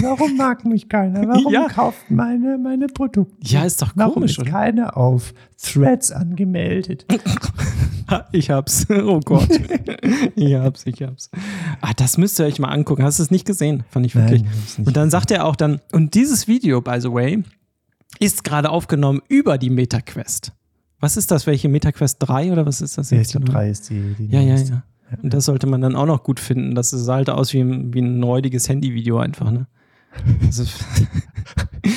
[0.02, 1.22] Warum mag mich keiner?
[1.28, 1.68] Warum Ja.
[1.68, 3.34] kauft meine, meine Produkte?
[3.42, 4.50] Ja, ist doch Warum komisch, ist oder?
[4.50, 7.04] keiner auf Threads angemeldet?
[8.32, 8.86] Ich hab's.
[8.88, 9.48] Oh Gott.
[10.34, 11.28] ich hab's, ich hab's.
[11.82, 13.02] Ah, das müsst ihr euch mal angucken.
[13.02, 13.84] Hast du es nicht gesehen?
[13.90, 14.44] Fand ich wirklich.
[14.44, 17.42] Nein, ich und dann sagt er auch dann, und dieses Video, by the way,
[18.18, 20.52] ist gerade aufgenommen über die MetaQuest.
[21.00, 21.46] Was ist das?
[21.46, 23.58] Welche MetaQuest 3 oder was ist das Ja, ich glaube, genau?
[23.58, 24.14] drei ist die.
[24.18, 24.72] die Ja, ja, neueste.
[24.72, 24.82] ja.
[25.22, 26.74] Und das sollte man dann auch noch gut finden.
[26.74, 29.66] Das sah halt aus wie ein, wie ein räudiges Handyvideo einfach, ne?
[30.44, 30.64] Also,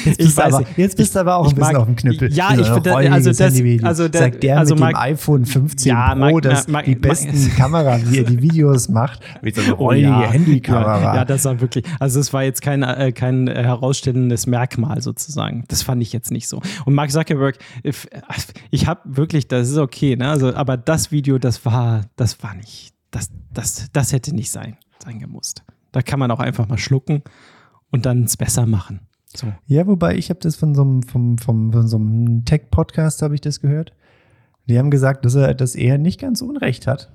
[0.05, 1.95] Jetzt bist, du aber, jetzt bist du aber auch ich ein bisschen mag- auf dem
[1.95, 2.31] Knüppel.
[2.33, 3.87] Ja, ich finde, also das- Handyvideo.
[3.87, 6.85] also der- Sagt der also mit dem mag- iPhone 15 Ja, Pro, mag- das mag-
[6.85, 10.31] die mag- besten Kameras, wie er die Videos macht, mit so einer Oh räudige ja.
[10.31, 11.15] Handykamera.
[11.15, 15.63] Ja, das war wirklich, also es war jetzt kein, äh, kein herausstellendes Merkmal sozusagen.
[15.67, 16.61] Das fand ich jetzt nicht so.
[16.85, 18.07] Und Mark Zuckerberg, if,
[18.69, 20.29] ich habe wirklich, das ist okay, ne?
[20.29, 24.77] Also, aber das Video, das war, das war nicht, das, das, das hätte nicht sein,
[25.03, 25.63] sein gemusst.
[25.91, 27.21] Da kann man auch einfach mal schlucken
[27.91, 29.01] und dann es besser machen.
[29.35, 29.47] So.
[29.67, 33.35] Ja, wobei ich habe das von so einem, vom, vom, von so einem Tech-Podcast habe
[33.35, 33.93] ich das gehört.
[34.67, 37.11] Die haben gesagt, dass er, dass er nicht ganz Unrecht hat.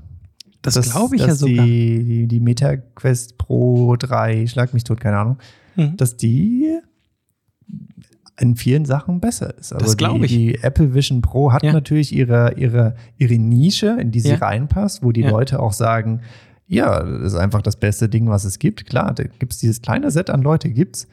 [0.63, 1.65] Das glaube ich ja dass sogar.
[1.65, 5.39] Die, die, die MetaQuest Pro 3, schlag mich tot, keine Ahnung,
[5.77, 5.97] Mhm.
[5.99, 6.79] dass die
[8.39, 9.73] in vielen Sachen besser ist.
[9.73, 10.31] Also Das glaub die, ich.
[10.31, 11.73] die Apple Vision Pro hat Ja.
[11.73, 14.37] natürlich ihre, ihre, ihre Nische, in die sie Ja.
[14.37, 15.31] reinpasst, wo die Ja.
[15.31, 16.21] Leute auch sagen,
[16.67, 18.87] ja, das ist einfach das beste Ding, was es gibt.
[18.87, 21.07] Klar, da gibt es dieses kleine Set an Leute, gibt's.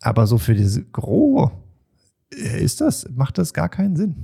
[0.00, 1.50] Aber so für dieses Gros
[2.34, 4.14] äh, ist das, macht das gar keinen Sinn.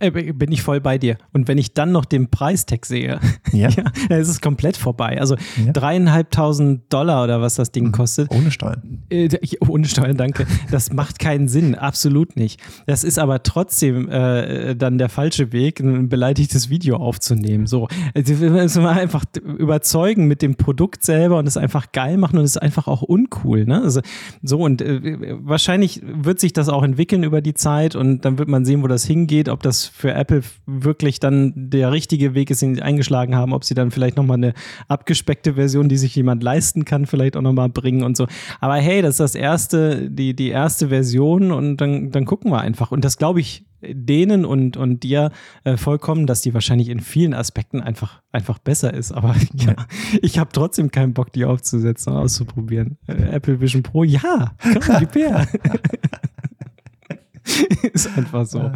[0.00, 1.16] Äh, Bin ich voll bei dir.
[1.32, 3.18] Und wenn ich dann noch den Preistag sehe,
[3.52, 3.68] Ja.
[3.68, 5.20] ja, dann ist es komplett vorbei.
[5.20, 5.72] Also Ja.
[5.72, 8.30] dreieinhalbtausend Dollar oder was das Ding kostet.
[8.30, 9.02] Ohne Steuern.
[9.10, 9.28] Äh,
[9.68, 10.46] Ohne Steuern, danke.
[10.70, 12.60] Das macht keinen Sinn, absolut nicht.
[12.86, 17.66] Das ist aber trotzdem äh, dann der falsche Weg, ein beleidigtes Video aufzunehmen.
[17.66, 19.24] So, also wir müssen mal einfach
[19.58, 23.02] überzeugen mit dem Produkt selber und es einfach geil machen und es ist einfach auch
[23.02, 23.64] uncool.
[23.64, 23.82] Ne?
[23.82, 24.00] Also,
[24.42, 28.48] so und äh, wahrscheinlich wird sich das auch entwickeln über die Zeit und dann wird
[28.48, 32.60] man sehen, wo das hingeht, ob das für Apple wirklich dann der richtige Weg ist,
[32.60, 34.52] den sie eingeschlagen haben, ob sie dann vielleicht nochmal eine
[34.86, 38.26] abgespeckte Version, die sich jemand leisten kann, vielleicht auch nochmal bringen und so.
[38.60, 42.60] Aber hey, das ist das erste, die, die erste Version und dann, dann gucken wir
[42.60, 42.92] einfach.
[42.92, 45.32] Und das glaube ich denen und, und dir
[45.64, 49.10] äh, vollkommen, dass die wahrscheinlich in vielen Aspekten einfach, einfach besser ist.
[49.10, 49.74] Aber ja,
[50.20, 52.98] ich habe trotzdem keinen Bock, die aufzusetzen und auszuprobieren.
[53.06, 55.48] Äh, Apple Vision Pro, ja, komm, gib her.
[57.92, 58.70] ist einfach so.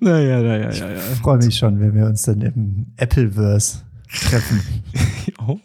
[0.00, 0.96] Naja, naja, ja, ja.
[1.12, 3.78] Ich freue mich schon, wenn wir uns dann im Appleverse
[4.28, 4.60] treffen.
[5.46, 5.58] Oh,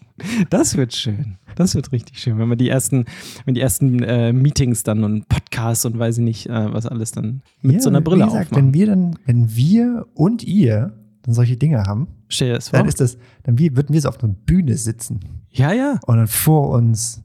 [0.50, 1.38] das wird schön.
[1.56, 3.06] Das wird richtig schön, wenn wir die ersten,
[3.46, 7.12] wenn die ersten äh, Meetings dann und Podcasts und weiß ich nicht, äh, was alles
[7.12, 8.68] dann mit Ja, so einer wie Brille gesagt, aufmachen.
[8.68, 10.94] Wenn wir dann, wenn wir und ihr
[11.24, 12.80] dann solche Dinge haben, Stell dir das vor.
[12.80, 15.20] dann ist das, dann wie, würden wir so auf einer Bühne sitzen
[15.50, 16.00] Ja, ja.
[16.06, 17.23] und dann vor uns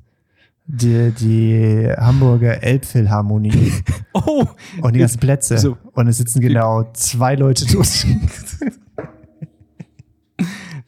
[0.68, 3.72] die, die Hamburger Elbphilharmonie
[4.12, 4.44] Oh,
[4.82, 5.58] und die ganzen Plätze.
[5.58, 5.78] So.
[5.94, 8.06] Und es sitzen genau zwei Leute dort.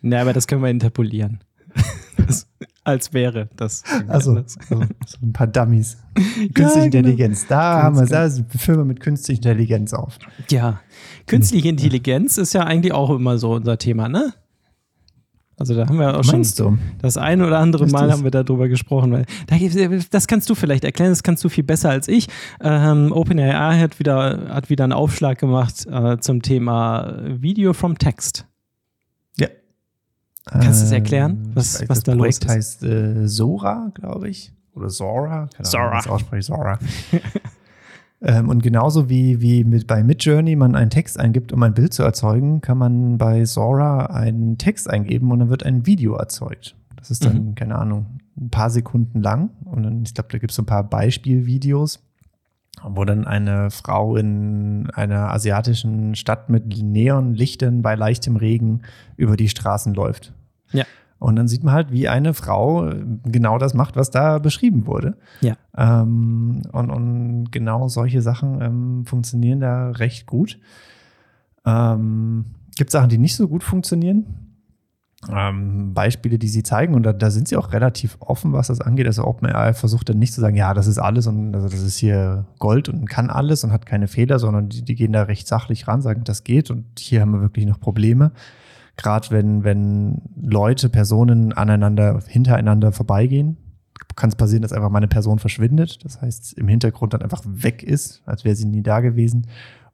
[0.03, 1.40] na, aber das können wir interpolieren.
[2.19, 2.47] Das,
[2.85, 3.83] als wäre das.
[4.07, 5.97] Also, so, so ein paar Dummies.
[6.14, 6.85] Künstliche genau.
[6.85, 7.47] Intelligenz.
[7.47, 8.29] Da haben wir, genau.
[8.29, 10.19] da Firma mit künstlicher Intelligenz auf.
[10.51, 10.81] Ja.
[11.27, 14.35] Künstliche Intelligenz ist ja eigentlich auch immer so unser Thema, ne?
[15.61, 16.79] Also da haben wir auch schon Meinst du?
[17.03, 19.27] das eine oder andere Mal das- haben wir darüber gesprochen, weil
[20.11, 22.29] das kannst du vielleicht erklären, das kannst du viel besser als ich.
[22.62, 28.46] Ähm, OpenAI hat wieder, hat wieder einen Aufschlag gemacht äh, zum Thema Video from Text.
[29.38, 29.49] Ja.
[30.46, 32.49] Kannst du es erklären, Ähm, was- weiß, was das da los Projekt ist?
[32.51, 34.53] heißt äh, Sora, glaube ich.
[34.75, 35.49] Oder Zora.
[35.55, 35.83] Keine Zora.
[35.85, 36.46] Ahnung, ich das ausspreche.
[36.46, 36.79] Zora.
[38.23, 41.93] ähm, und genauso wie, wie mit, bei Midjourney man einen Text eingibt, um ein Bild
[41.95, 46.77] zu erzeugen, kann man bei Zora einen Text eingeben und dann wird ein Video erzeugt.
[46.97, 47.55] Das ist dann, Mhm.
[47.55, 49.51] keine Ahnung, ein paar Sekunden lang.
[49.65, 52.01] Und dann, ich glaube, da gibt es so ein paar Beispielvideos,
[52.85, 58.83] wo dann eine Frau in einer asiatischen Stadt mit Neonlichtern bei leichtem Regen
[59.17, 60.35] über die Straßen läuft.
[60.73, 60.85] Ja.
[61.21, 64.87] Und dann sieht man halt, wie eine Frau äh, genau das macht, was da beschrieben
[64.87, 65.17] wurde.
[65.43, 65.55] Ja.
[65.77, 70.59] Ähm, und, und genau solche Sachen ähm, funktionieren da recht gut.
[71.67, 74.51] Ähm, gibt Sachen, die nicht so gut funktionieren.
[75.31, 78.81] Ähm, Beispiele, die sie zeigen, und da, da sind sie auch relativ offen, was das
[78.81, 79.07] angeht.
[79.07, 81.99] Also OpenAI versucht dann nicht zu sagen, ja, das ist alles und also das ist
[81.99, 85.47] hier Gold und kann alles und hat keine Fehler, sondern die, die gehen da recht
[85.47, 88.33] sachlich ran, sagen, das geht und hier haben wir wirklich noch Probleme.
[89.03, 93.57] Gerade wenn, wenn Leute, Personen aneinander, hintereinander vorbeigehen,
[94.17, 96.05] kann es passieren, dass einfach meine Person verschwindet.
[96.05, 99.47] Das heißt, im Hintergrund dann einfach weg ist, als wäre sie nie da gewesen.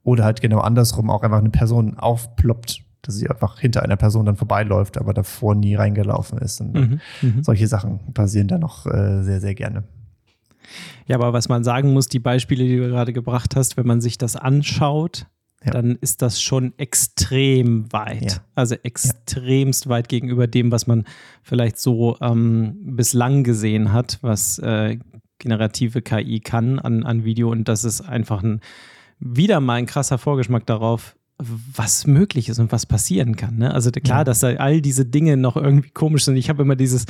[0.02, 4.26] Oder halt genau andersrum auch einfach eine Person aufploppt, dass sie einfach hinter einer Person
[4.26, 6.60] dann vorbeiläuft, aber davor nie reingelaufen ist.
[6.60, 7.00] Und Mhm.
[7.22, 7.42] Mhm.
[7.42, 9.84] solche Sachen passieren dann noch äh, sehr, sehr gerne.
[11.06, 14.00] Ja, aber was man sagen muss, die Beispiele, die du gerade gebracht hast, wenn man
[14.00, 15.26] sich das anschaut,
[15.64, 15.72] Ja.
[15.72, 18.32] dann ist das schon extrem weit.
[18.32, 18.38] Ja.
[18.54, 21.04] Also extremst weit gegenüber dem, was man
[21.42, 24.98] vielleicht so ähm, bislang gesehen hat, was äh,
[25.38, 27.50] generative KI kann an, an Video.
[27.50, 28.60] Und das ist einfach ein,
[29.18, 33.58] wieder mal ein krasser Vorgeschmack darauf, was möglich ist und was passieren kann.
[33.58, 33.72] Ne?
[33.74, 34.24] Also klar, Ja.
[34.24, 36.36] dass da all diese Dinge noch irgendwie komisch sind.
[36.36, 37.04] Ich habe immer dieses,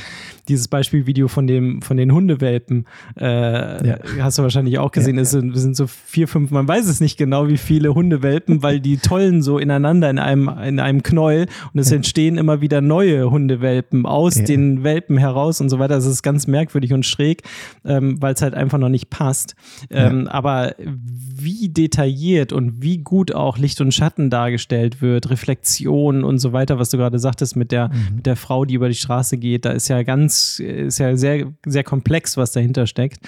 [0.49, 2.85] dieses Beispielvideo von, dem, von den Hundewelpen,
[3.17, 3.97] äh, Ja.
[4.19, 6.99] hast du wahrscheinlich auch gesehen, Ja, es sind, sind so vier, fünf, man weiß es
[6.99, 11.47] nicht genau, wie viele Hundewelpen, weil die tollen so ineinander in einem, in einem Knäuel
[11.73, 15.95] und es entstehen immer wieder neue Hundewelpen aus den Welpen heraus und so weiter.
[15.95, 17.43] Das ist ganz merkwürdig und schräg,
[17.85, 19.55] ähm, weil es halt einfach noch nicht passt.
[19.89, 26.39] Ähm, Aber wie detailliert und wie gut auch Licht und Schatten dargestellt wird, Reflexion und
[26.39, 29.37] so weiter, was du gerade sagtest mit der, mit der Frau, die über die Straße
[29.37, 33.19] geht, da ist ja ganz, ist ja sehr, sehr komplex, was dahinter steckt.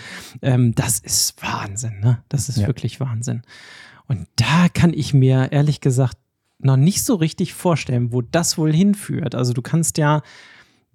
[0.41, 2.23] Ähm, das ist Wahnsinn, ne?
[2.30, 2.67] Das ist Ja.
[2.67, 3.41] wirklich Wahnsinn.
[4.08, 6.17] Und da kann ich mir ehrlich gesagt
[6.60, 9.34] noch nicht so richtig vorstellen, wo das wohl hinführt.
[9.36, 10.23] Also du kannst ja,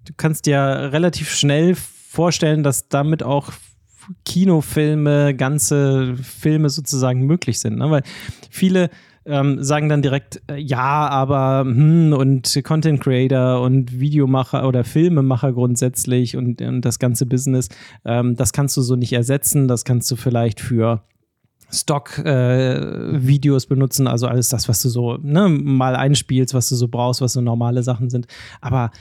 [0.05, 0.59] du kannst dir
[0.91, 3.51] relativ schnell vorstellen, dass damit auch
[4.25, 7.77] Kinofilme, ganze Filme sozusagen möglich sind.
[7.77, 7.89] Ne?
[7.89, 8.03] Weil
[8.49, 8.89] viele
[9.25, 15.51] ähm, sagen dann direkt, äh, ja, aber hm, und Content Creator und Videomacher oder Filmemacher
[15.53, 17.69] grundsätzlich und, und das ganze Business,
[18.05, 19.67] ähm, das kannst du so nicht ersetzen.
[19.67, 21.03] Das kannst du vielleicht für
[21.71, 27.21] Stock-Videos benutzen, also alles das, was du so ne, mal einspielst, was du so brauchst,
[27.21, 28.27] was so normale Sachen sind.
[28.61, 28.91] Aber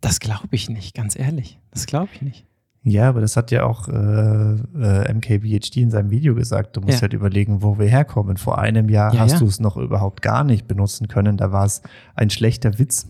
[0.00, 1.58] das glaube ich nicht, ganz ehrlich.
[1.70, 2.47] Das glaube ich nicht.
[2.88, 6.76] Ja, aber das hat ja auch äh, äh, MKBHD in seinem Video gesagt.
[6.76, 7.02] Du musst Ja.
[7.02, 8.36] halt überlegen, wo wir herkommen.
[8.36, 9.38] Vor einem Jahr Ja, hast ja.
[9.40, 11.36] du es noch überhaupt gar nicht benutzen können.
[11.36, 11.82] Da war es
[12.14, 13.06] ein schlechter Witz,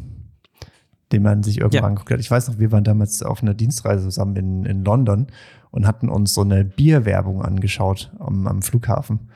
[1.13, 1.87] den man sich irgendwann Ja.
[1.89, 2.21] angeguckt hat.
[2.21, 5.27] Ich weiß noch, wir waren damals auf einer Dienstreise zusammen in, in London
[5.71, 9.29] und hatten uns so eine Bierwerbung angeschaut am, am Flughafen.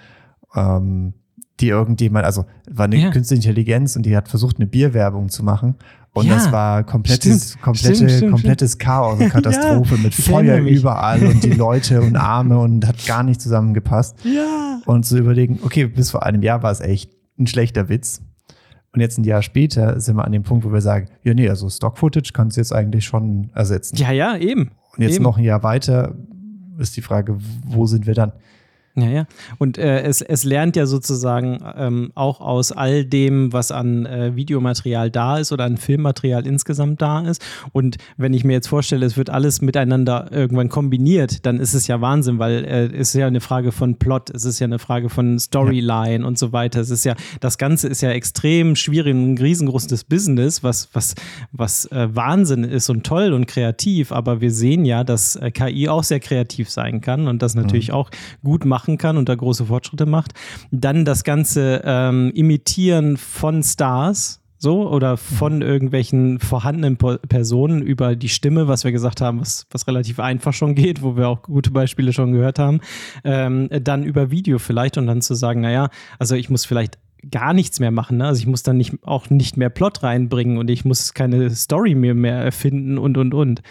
[0.55, 1.15] Ähm,
[1.61, 3.11] die irgendjemand, also war eine Ja.
[3.11, 5.77] künstliche Intelligenz und die hat versucht, eine Bierwerbung zu machen.
[6.15, 6.35] Und Ja.
[6.35, 7.63] das war komplettes, Stimmt.
[7.63, 12.17] komplette, Stimmt, stimmt, komplettes Chaos und Katastrophe mit ich Feuer überall und die Leute und
[12.17, 14.17] Arme und hat gar nicht zusammengepasst.
[14.25, 14.81] Ja.
[14.87, 18.21] Und zu überlegen, okay, bis vor einem Jahr war es echt ein schlechter Witz.
[18.95, 21.49] Und jetzt ein Jahr später sind wir an dem Punkt, wo wir sagen, ja, nee,
[21.49, 23.97] also Stock-Footage kannst du jetzt eigentlich schon ersetzen.
[23.97, 24.71] Ja, ja, eben.
[24.97, 25.23] und jetzt eben.
[25.25, 26.15] noch ein Jahr weiter
[26.79, 28.33] ist die Frage, wo sind wir dann?
[28.95, 29.27] Ja, ja.
[29.59, 34.37] Und äh, es, es lernt ja sozusagen ähm, auch aus all dem, was an äh,
[34.37, 37.43] Videomaterial da ist oder an Filmmaterial insgesamt da ist.
[37.73, 41.87] Und wenn ich mir jetzt vorstelle, es wird alles miteinander irgendwann kombiniert, dann ist es
[41.87, 44.79] ja Wahnsinn, weil äh, es ist ja eine Frage von Plot, es ist ja eine
[44.79, 46.81] Frage von Storyline und so weiter.
[46.81, 51.15] Es ist ja, das Ganze ist ja extrem schwierig und ein riesengroßes Business, was, was,
[51.51, 54.13] was äh, Wahnsinn ist und toll und kreativ.
[54.13, 57.93] Aber wir sehen ja, dass äh, KI auch sehr kreativ sein kann und das natürlich
[57.93, 58.11] auch
[58.45, 60.33] gut machen kann und da große Fortschritte macht.
[60.73, 64.41] Dann das ganze ähm, Imitieren von Stars.
[64.59, 69.89] So, oder von irgendwelchen vorhandenen Personen über die Stimme, was wir gesagt haben, was, was
[69.89, 72.79] relativ einfach schon geht, wo wir auch gute Beispiele schon gehört haben,
[73.25, 75.89] ähm, dann über Video vielleicht und dann zu sagen, naja,
[76.21, 78.19] also ich muss vielleicht gar nichts mehr machen.
[78.19, 78.27] Ne?
[78.27, 81.97] Also ich muss dann nicht, auch nicht mehr Plot reinbringen und ich muss keine Story
[81.97, 83.63] mehr, mehr erfinden und, und, und.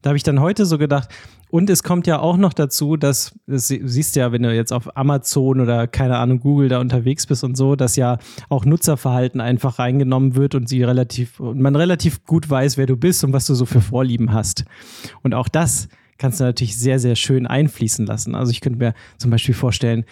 [0.00, 1.10] Da habe ich dann heute so gedacht,
[1.50, 4.72] und es kommt ja auch noch dazu, dass, das sie- siehst ja, wenn du jetzt
[4.72, 9.40] auf Amazon oder keine Ahnung, Google da unterwegs bist und so, dass ja auch Nutzerverhalten
[9.40, 13.32] einfach reingenommen wird und sie relativ, und man relativ gut weiß, wer du bist und
[13.32, 14.64] was du so für Vorlieben hast.
[15.22, 18.34] Und auch das kannst du natürlich sehr, sehr schön einfließen lassen.
[18.34, 20.04] Also ich könnte mir zum Beispiel vorstellen,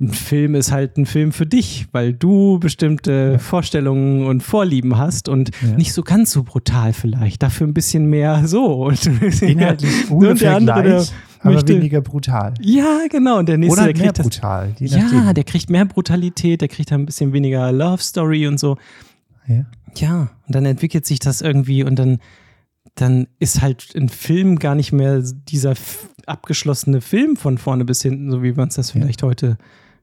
[0.00, 5.28] ein Film ist halt ein Film für dich, weil du bestimmte Vorstellungen und Vorlieben hast
[5.28, 5.76] und Ja.
[5.76, 8.86] nicht so ganz so brutal vielleicht, dafür ein bisschen mehr so.
[8.86, 9.06] Und
[9.42, 11.04] Inhaltlich Und der ungefähr andere, der
[11.40, 12.54] aber möchte- weniger brutal.
[12.60, 13.38] Ja, genau.
[13.38, 14.26] Und der nächste, Oder der mehr kriegt das.
[14.26, 18.58] brutal, je Ja, der kriegt mehr Brutalität, der kriegt ein bisschen weniger Love Story und
[18.58, 18.76] so.
[19.46, 19.66] Ja.
[19.96, 22.18] Ja, und dann entwickelt sich das irgendwie und dann,
[22.96, 25.74] dann ist halt ein Film gar nicht mehr dieser
[26.26, 29.00] abgeschlossene Film von vorne bis hinten, so wie wir uns das Ja.
[29.00, 29.58] vielleicht heute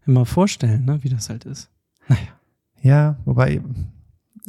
[0.10, 1.00] immer vorstellen, ne?
[1.04, 1.70] wie das halt ist.
[2.08, 2.22] Naja.
[2.82, 3.62] ja, wobei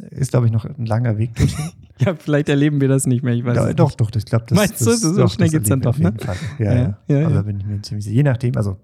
[0.09, 1.71] ist, glaube ich, noch ein langer Weg dorthin.
[1.99, 4.45] Ja, vielleicht erleben wir das nicht mehr, ich weiß Ja, es doch, doch, ich glaube,
[4.47, 6.35] das, Meinst du, das, so doch, schnell das geht's dann doch, auf jeden Fall.
[6.57, 7.19] Ja, Ja, ja.
[7.19, 8.15] ja, also bin ich mir ziemlich sicher.
[8.15, 8.77] Je nachdem, also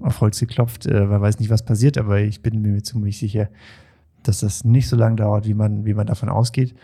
[0.00, 3.50] auf Holz geklopft, äh, man weiß nicht, was passiert, aber ich bin mir ziemlich sicher,
[4.24, 6.74] dass das nicht so lange dauert, wie man, wie man davon ausgeht.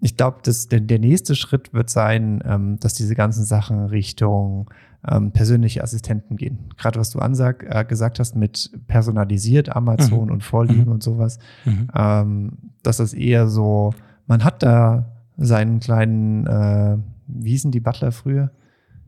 [0.00, 4.70] ich glaube, der, der nächste Schritt wird sein, ähm, dass diese ganzen Sachen Richtung
[5.08, 6.58] ähm, persönliche Assistenten gehen.
[6.76, 10.30] Gerade was du ansag, äh, gesagt hast mit personalisiert Amazon Mhm.
[10.32, 10.92] und Vorlieben Mhm.
[10.92, 11.88] und sowas, Mhm.
[11.94, 13.94] ähm, dass das eher so,
[14.26, 18.50] man hat da seinen kleinen, äh, wie hießen die Butler früher?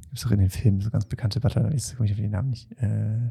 [0.03, 2.30] Gibt es doch in den Filmen so ganz bekannte Butler, ich komme ich auf den
[2.30, 2.70] Namen nicht.
[2.80, 3.30] Äh,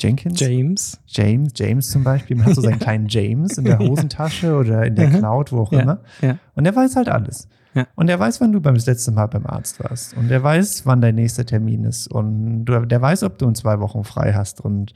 [0.00, 0.40] Jenkins?
[0.40, 1.00] James.
[1.06, 2.36] James, James zum Beispiel.
[2.36, 5.18] Man hat so seinen kleinen James in der Hosentasche oder in der Mhm.
[5.18, 6.00] Cloud, wo auch immer.
[6.20, 6.38] ja.
[6.54, 7.48] Und der weiß halt alles.
[7.74, 7.86] Ja.
[7.94, 10.14] Und der weiß, wann du beim das letzte Mal beim Arzt warst.
[10.16, 12.06] Und der weiß, wann dein nächster Termin ist.
[12.06, 14.60] Und du, der weiß, ob du in zwei Wochen frei hast.
[14.60, 14.92] Und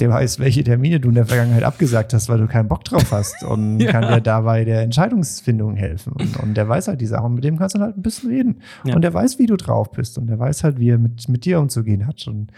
[0.00, 3.10] der weiß, welche Termine du in der Vergangenheit abgesagt hast, weil du keinen Bock drauf
[3.12, 3.42] hast.
[3.44, 3.92] Und Ja.
[3.92, 6.12] kann dir dabei der Entscheidungsfindung helfen.
[6.12, 7.34] Und, und der weiß halt die Sachen.
[7.34, 8.56] Mit dem kannst du halt ein bisschen reden.
[8.84, 8.94] Ja.
[8.94, 10.18] Und der weiß, wie du drauf bist.
[10.18, 12.26] Und der weiß halt, wie er mit, mit dir umzugehen hat.
[12.26, 12.50] Und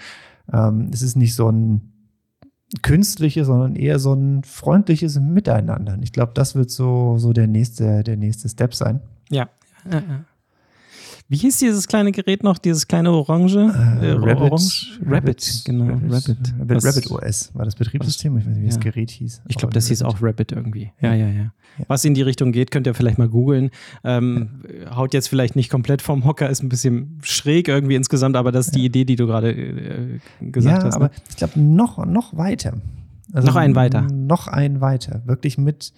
[0.52, 1.92] ähm, es ist nicht so ein
[2.82, 5.94] künstliches, sondern eher so ein freundliches Miteinander.
[5.94, 9.00] Und ich glaube, das wird so, so der nächste, der nächste Step sein.
[9.30, 9.48] Ja.
[9.90, 10.24] ja, ja.
[11.28, 13.56] Wie hieß dieses kleine Gerät noch, dieses kleine Orange?
[13.56, 15.00] Äh, Rabbit, Orange?
[15.04, 15.86] Rabbit, genau.
[15.86, 16.38] Rabbit.
[16.60, 18.36] Rabbit, Rabbit, OS war das Betriebssystem.
[18.38, 18.80] Ich weiß nicht, wie das Ja.
[18.82, 19.42] Gerät hieß.
[19.48, 20.16] Ich glaube, das hieß Rabbit.
[20.16, 20.92] auch Rabbit irgendwie.
[21.00, 21.84] Ja, ja, ja, Ja.
[21.88, 23.70] Was in die Richtung geht, könnt ihr vielleicht mal googeln.
[24.04, 24.62] Ähm,
[24.94, 28.66] Haut jetzt vielleicht nicht komplett vom Hocker, ist ein bisschen schräg irgendwie insgesamt, aber das
[28.68, 30.94] ist die Idee, die du gerade äh, gesagt ja, hast.
[30.94, 31.10] aber Ne?
[31.28, 32.74] ich glaube, noch, noch weiter.
[33.32, 34.02] Also Noch einen weiter.
[34.02, 35.22] Noch einen weiter.
[35.26, 35.92] Wirklich mit,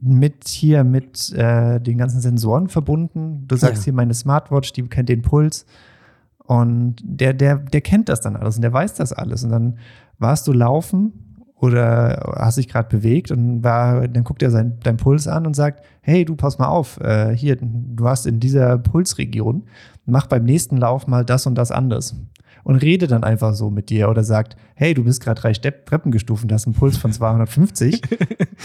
[0.00, 3.44] mit hier, mit äh, den ganzen Sensoren verbunden.
[3.46, 3.84] Du sagst Ja.
[3.86, 5.66] hier, meine Smartwatch, die kennt den Puls.
[6.38, 9.44] Und der, der, der kennt das dann alles und der weiß das alles.
[9.44, 9.78] Und dann
[10.18, 11.12] warst du laufen
[11.56, 15.54] oder hast dich gerade bewegt und war, dann guckt er sein, deinen Puls an und
[15.54, 19.64] sagt, hey, du pass mal auf, äh, hier, du hast in dieser Pulsregion,
[20.04, 22.16] mach beim nächsten Lauf mal das und das anders.
[22.64, 25.86] Und rede dann einfach so mit dir oder sagt, hey, du bist gerade drei Stepp
[25.86, 28.00] Treppen gestuft und hast einen Puls von 250.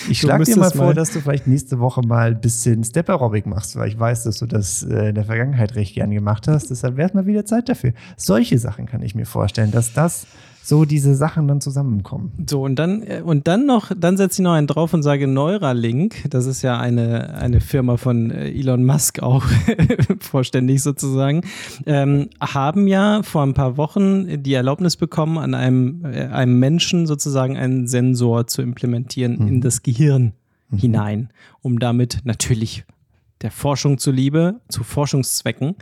[0.10, 3.10] Ich schlage dir mal vor, mal- dass du vielleicht nächste Woche mal ein bisschen Step
[3.10, 6.48] Aerobic machst, weil ich weiß, dass du das äh, in der Vergangenheit recht gern gemacht
[6.48, 6.70] hast.
[6.70, 7.94] Deshalb wäre es mal wieder Zeit dafür.
[8.16, 10.28] Solche Sachen kann ich mir vorstellen, dass das
[10.68, 12.34] so diese Sachen dann zusammenkommen.
[12.46, 15.26] So, und dann, äh, und dann noch, dann setze ich noch einen drauf und sage
[15.26, 19.46] Neuralink, das ist ja eine, eine Firma von äh, Elon Musk auch
[20.20, 21.44] vorständig sozusagen,
[21.86, 27.08] ähm, haben ja vor ein paar Wochen die Erlaubnis bekommen, an einem, äh, einem Menschen
[27.08, 29.48] sozusagen einen Sensor zu implementieren Mhm.
[29.48, 30.34] in das Gehirn
[30.76, 31.30] hinein,
[31.62, 32.84] um damit natürlich
[33.42, 35.76] der Forschung zuliebe, zu Forschungszwecken,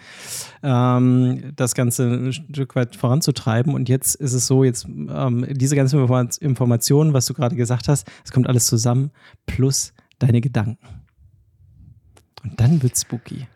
[0.64, 3.74] ähm, das Ganze ein Stück weit voranzutreiben.
[3.74, 7.88] Und jetzt ist es so, jetzt ähm, diese ganzen Informa- Informationen, was du gerade gesagt
[7.88, 9.12] hast, es kommt alles zusammen,
[9.46, 10.86] plus deine Gedanken.
[12.44, 13.48] Und dann wird spooky.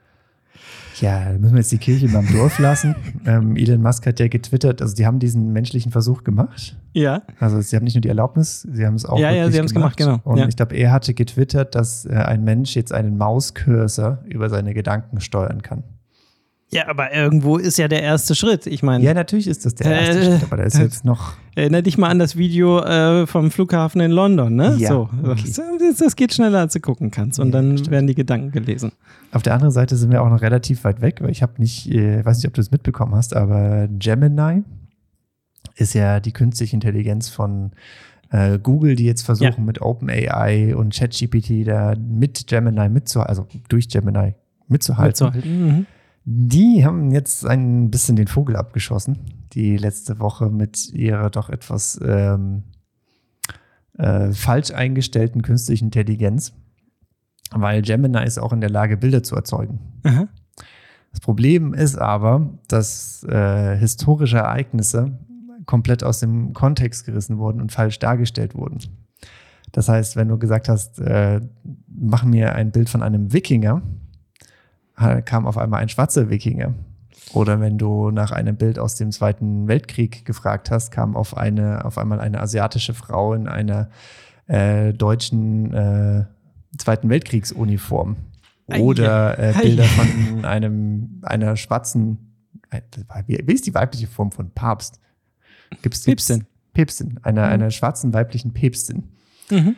[1.01, 2.95] Ja, da müssen wir jetzt die Kirche beim Dorf lassen.
[3.25, 6.77] ähm, Elon Musk hat ja getwittert, also die haben diesen menschlichen Versuch gemacht.
[6.93, 7.21] Ja.
[7.39, 9.59] Also sie haben nicht nur die Erlaubnis, sie haben es auch Ja, ja, wirklich sie
[9.59, 10.19] haben es gemacht, genau.
[10.23, 10.47] Und Ja.
[10.47, 15.19] ich glaube, er hatte getwittert, dass äh, ein Mensch jetzt einen Mauscursor über seine Gedanken
[15.21, 15.83] steuern kann.
[16.72, 18.67] Ja, aber irgendwo ist ja der erste Schritt.
[18.67, 21.34] Ich meine, Ja, natürlich ist das der erste Äh, Schritt, aber da ist jetzt noch.
[21.55, 24.76] erinnere dich mal an das Video äh, vom Flughafen in London, ne?
[24.78, 25.51] Ja, so, okay.
[25.80, 27.39] das, das geht schneller, als du gucken kannst.
[27.39, 27.91] Und Ja, dann stimmt.
[27.91, 28.91] werden die Gedanken gelesen.
[29.32, 31.89] Auf der anderen Seite sind wir auch noch relativ weit weg, weil ich habe nicht,
[31.91, 34.63] äh, weiß nicht, ob du es mitbekommen hast, aber Gemini
[35.76, 37.72] ist ja die künstliche Intelligenz von
[38.32, 39.63] äh, Google, die jetzt versuchen Ja.
[39.63, 44.36] mit OpenAI und ChatGPT da mit Gemini mitzuhalten, also durch Gemini
[44.67, 45.07] mitzuhalten.
[45.30, 45.65] Mitzuhalten.
[45.78, 45.86] Mhm.
[46.32, 49.17] Die haben jetzt ein bisschen den Vogel abgeschossen,
[49.53, 52.65] die letzte Woche mit ihrer doch etwas ähm,
[53.97, 56.53] äh, falsch eingestellten künstlichen Intelligenz,
[57.49, 59.80] weil Gemini ist auch in der Lage, Bilder zu erzeugen.
[60.03, 60.27] Aha.
[61.09, 65.17] Das Problem ist aber, dass äh, historische Ereignisse
[65.65, 68.77] komplett aus dem Kontext gerissen wurden und falsch dargestellt wurden.
[69.71, 71.41] Das heißt, wenn du gesagt hast, äh,
[71.88, 73.82] mach mir ein Bild von einem Wikinger,
[75.25, 76.73] kam auf einmal ein schwarzer Wikinger.
[77.33, 81.85] Oder wenn du nach einem Bild aus dem Zweiten Weltkrieg gefragt hast, kam auf, eine,
[81.85, 83.89] auf einmal eine asiatische Frau in einer
[84.47, 86.25] äh, deutschen äh,
[86.77, 88.17] Zweiten Weltkriegsuniform.
[88.67, 89.53] Oder äh.
[89.61, 92.35] Bilder von einem, einer schwarzen,
[93.25, 94.99] wie, wie ist die weibliche Form von Papst?
[95.81, 96.45] Gibt's Päpstin.
[96.73, 99.09] Päpstin, einer, einer schwarzen weiblichen Päpstin.
[99.49, 99.75] Mhm.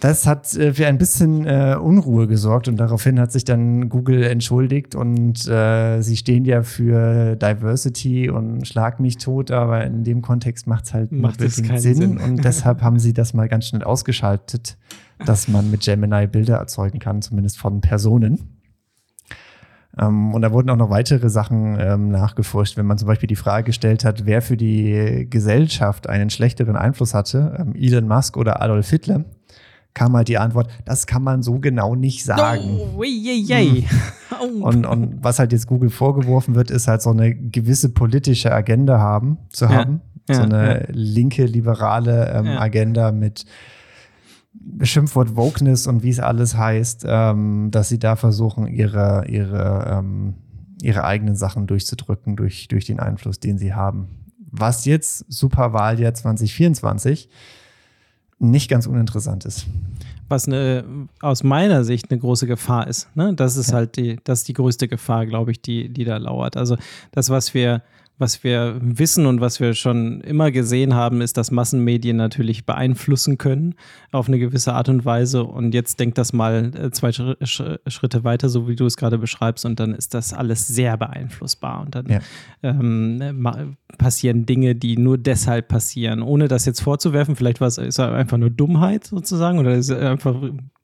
[0.00, 4.24] Das hat äh, für ein bisschen äh, Unruhe gesorgt und daraufhin hat sich dann Google
[4.24, 10.20] entschuldigt und äh, sie stehen ja für Diversity und schlag mich tot, aber in dem
[10.20, 12.18] Kontext macht es halt Macht es keinen Sinn, Sinn.
[12.18, 14.76] und deshalb haben sie das mal ganz schnell ausgeschaltet,
[15.24, 18.56] dass man mit Gemini Bilder erzeugen kann, zumindest von Personen.
[19.98, 23.36] Ähm, und da wurden auch noch weitere Sachen ähm, nachgeforscht, wenn man zum Beispiel die
[23.36, 28.60] Frage gestellt hat, wer für die Gesellschaft einen schlechteren Einfluss hatte, ähm, Elon Musk oder
[28.60, 29.24] Adolf Hitler,
[29.96, 32.78] kam halt die Antwort, das kann man so genau nicht sagen.
[32.94, 33.08] Oh, ui,
[33.50, 33.84] ui.
[34.38, 34.66] Oh.
[34.66, 38.98] Und, und was halt jetzt Google vorgeworfen wird, ist halt so eine gewisse politische Agenda
[38.98, 40.02] haben, zu haben.
[40.28, 40.86] Ja, so eine ja.
[40.90, 42.60] linke, liberale ähm, Ja.
[42.60, 43.46] Agenda mit
[44.82, 50.34] Schimpfwort Wokeness und wie es alles heißt, ähm, dass sie da versuchen, ihre, ihre, ähm,
[50.82, 54.08] ihre eigenen Sachen durchzudrücken durch, durch den Einfluss, den sie haben.
[54.50, 57.30] Was jetzt Superwahljahr 2024
[58.38, 59.66] nicht ganz uninteressant ist.
[60.28, 60.84] was eine,
[61.20, 63.08] aus meiner Sicht eine große Gefahr ist.
[63.14, 63.32] Ne?
[63.34, 63.76] Das ist Ja.
[63.76, 66.56] halt die, das ist die größte Gefahr, glaube ich, die, die da lauert.
[66.56, 66.76] Also
[67.12, 67.82] das, was wir,
[68.18, 73.36] was wir wissen und was wir schon immer gesehen haben, ist, dass Massenmedien natürlich beeinflussen
[73.36, 73.74] können
[74.12, 75.44] auf eine gewisse Art und Weise.
[75.44, 78.96] Und jetzt denk das mal äh, zwei Schri- Sch- Schritte weiter, so wie du es
[78.96, 81.82] gerade beschreibst, und dann ist das alles sehr beeinflussbar.
[81.82, 82.20] Und dann Ja.
[82.62, 83.46] ähm,
[83.98, 87.36] passieren Dinge, die nur deshalb passieren, ohne das jetzt vorzuwerfen.
[87.36, 90.36] Vielleicht war es ist es einfach nur Dummheit sozusagen oder ist einfach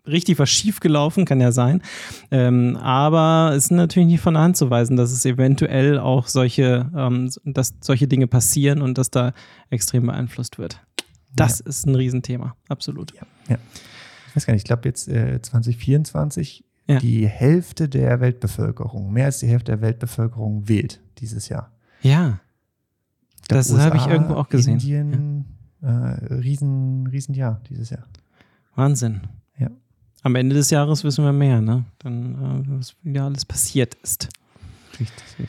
[0.07, 1.83] richtig was schiefgelaufen, kann ja sein.
[2.31, 6.27] Ähm, aber es ist natürlich nicht von der Hand zu weisen, dass es eventuell auch
[6.29, 9.33] solche, ähm, dass solche Dinge passieren und dass da
[9.71, 10.81] extrem beeinflusst wird.
[11.35, 13.13] Das ist ein Riesenthema, absolut.
[13.49, 16.99] Ich weiß gar nicht, ich glaube jetzt äh, 2024 Ja.
[16.99, 21.71] die Hälfte der Weltbevölkerung, mehr als die Hälfte der Weltbevölkerung wählt dieses Jahr.
[22.03, 22.41] Ja,
[23.49, 24.75] glaub, Das habe ich irgendwo auch gesehen.
[24.75, 25.45] Indien,
[25.81, 25.87] äh,
[26.35, 28.05] riesen, riesen Jahr dieses Jahr.
[28.75, 29.21] Wahnsinn.
[30.23, 31.85] Am Ende des Jahres wissen wir mehr, ne?
[31.99, 34.29] Dann, äh, was wieder alles passiert ist.
[34.99, 35.49] Richtig, richtig.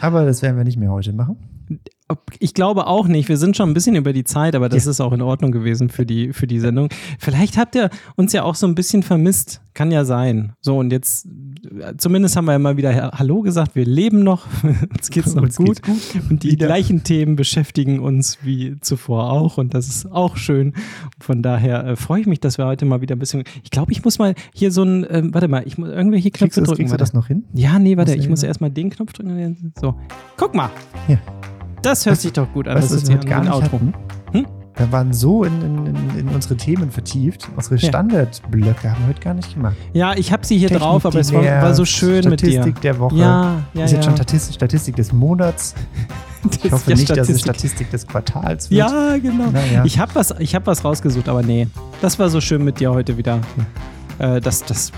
[0.00, 1.36] Aber das werden wir nicht mehr heute machen.
[2.38, 3.28] Ich glaube auch nicht.
[3.28, 4.90] Wir sind schon ein bisschen über die Zeit, aber das Ja.
[4.90, 6.88] ist auch in Ordnung gewesen für die, für die Sendung.
[7.18, 9.60] Vielleicht habt ihr uns ja auch so ein bisschen vermisst.
[9.74, 10.52] Kann ja sein.
[10.60, 13.74] So, und jetzt, äh, zumindest haben wir ja mal wieder Ha- Hallo gesagt.
[13.74, 14.46] Wir leben noch.
[14.94, 15.82] uns geht's noch Uns gut.
[15.82, 16.66] geht's Und die Wieder.
[16.66, 19.56] gleichen Themen beschäftigen uns wie zuvor auch.
[19.56, 20.74] Und das ist auch schön.
[21.20, 23.44] Von daher äh, freue ich mich, dass wir heute mal wieder ein bisschen.
[23.64, 26.60] Ich glaube, ich muss mal hier so ein, ähm, warte mal, ich muss irgendwelche Knöpfe
[26.60, 26.76] drücken.
[26.76, 27.02] kriegst du warte.
[27.02, 27.44] das noch hin?
[27.54, 29.72] Ja, nee, warte, ich muss erstmal den Knopf drücken.
[29.80, 29.94] So,
[30.36, 30.68] guck mal.
[31.08, 31.16] Ja.
[31.82, 32.76] Das hört sich doch gut an.
[32.76, 33.80] Weißt das ist ja gar nicht Outro.
[34.32, 34.46] Hm?
[34.76, 37.48] Wir waren so in, in, in, unsere Themen vertieft.
[37.56, 37.88] Unsere Ja.
[37.88, 39.76] Standardblöcke haben wir heute gar nicht gemacht.
[39.92, 42.52] Ja, ich habe sie hier Technik, drauf, aber es war, war so schön mit dir.
[42.52, 43.16] Statistik der Woche.
[43.16, 43.96] Ja, ja, ist ja.
[43.98, 45.74] jetzt schon Statistik, Statistik des Monats.
[46.50, 47.44] Ich Das- hoffe ja, nicht, dass es Statistik.
[47.44, 48.80] Statistik des Quartals wird.
[48.80, 49.50] Ja, genau.
[49.52, 49.84] Naja.
[49.84, 51.68] Ich habe was, ich hab was rausgesucht, aber nee.
[52.00, 53.38] Das war so schön mit dir heute wieder.
[54.18, 54.90] Äh, das, das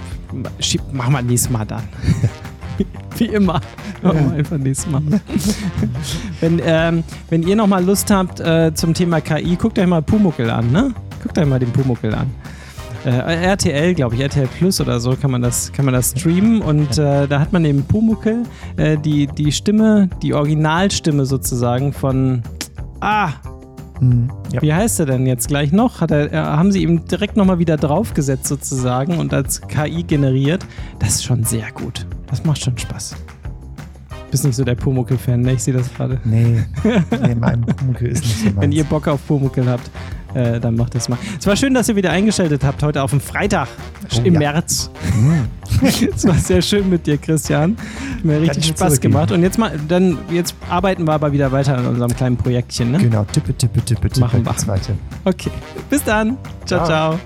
[0.58, 1.82] schieb, machen wir nächstes Mal dann.
[3.16, 3.60] Wie immer.
[4.02, 5.02] Machen einfach nächstes Mal.
[6.40, 10.50] wenn, ähm, wenn ihr nochmal Lust habt äh, zum Thema KI, guckt euch mal Pumuckel
[10.50, 10.94] an, ne?
[11.22, 12.30] Guckt euch mal den Pumuckel an.
[13.04, 16.62] Äh, RTL, glaube ich, RTL Plus oder so kann man das, kann man das streamen
[16.62, 18.44] und äh, da hat man eben Pumuckel,
[18.76, 22.42] äh, die, die Stimme, die Originalstimme sozusagen von
[23.00, 23.32] Ah,
[23.98, 24.60] Hm, ja.
[24.62, 26.00] wie heißt er denn jetzt gleich noch?
[26.00, 30.66] Hat er, haben sie ihm direkt nochmal wieder draufgesetzt sozusagen und als KI generiert.
[30.98, 32.06] Das ist schon sehr gut.
[32.26, 33.16] Das macht schon Spaß.
[34.30, 35.52] Bist nicht so der Pumuckel-Fan, ne?
[35.52, 36.20] Ich sehe das gerade.
[36.24, 36.64] Nee,
[37.22, 38.60] nee, mein Pumuckl ist nicht so meins.
[38.60, 39.88] Wenn ihr Bock auf Pumuckel habt,
[40.34, 41.18] äh, dann macht das mal.
[41.38, 43.68] Es war schön, dass ihr wieder eingeschaltet habt heute auf dem Freitag
[44.14, 44.38] Oh, im ja.
[44.38, 44.90] März.
[45.12, 45.48] Hm.
[46.14, 47.76] Es war sehr schön mit dir, Christian.
[47.76, 49.32] Hat mir richtig ich nur Spaß gemacht.
[49.32, 52.98] Und jetzt mal, dann jetzt arbeiten wir aber wieder weiter an unserem kleinen Projektchen, ne?
[52.98, 54.20] Genau, tippe, tippe, tippe, tippe.
[54.20, 54.56] Machen wir.
[54.56, 54.96] Zweite.
[55.24, 55.50] Okay.
[55.90, 56.36] Bis dann.
[56.64, 56.86] ciao.
[56.86, 57.16] Ciao.
[57.16, 57.20] ciao.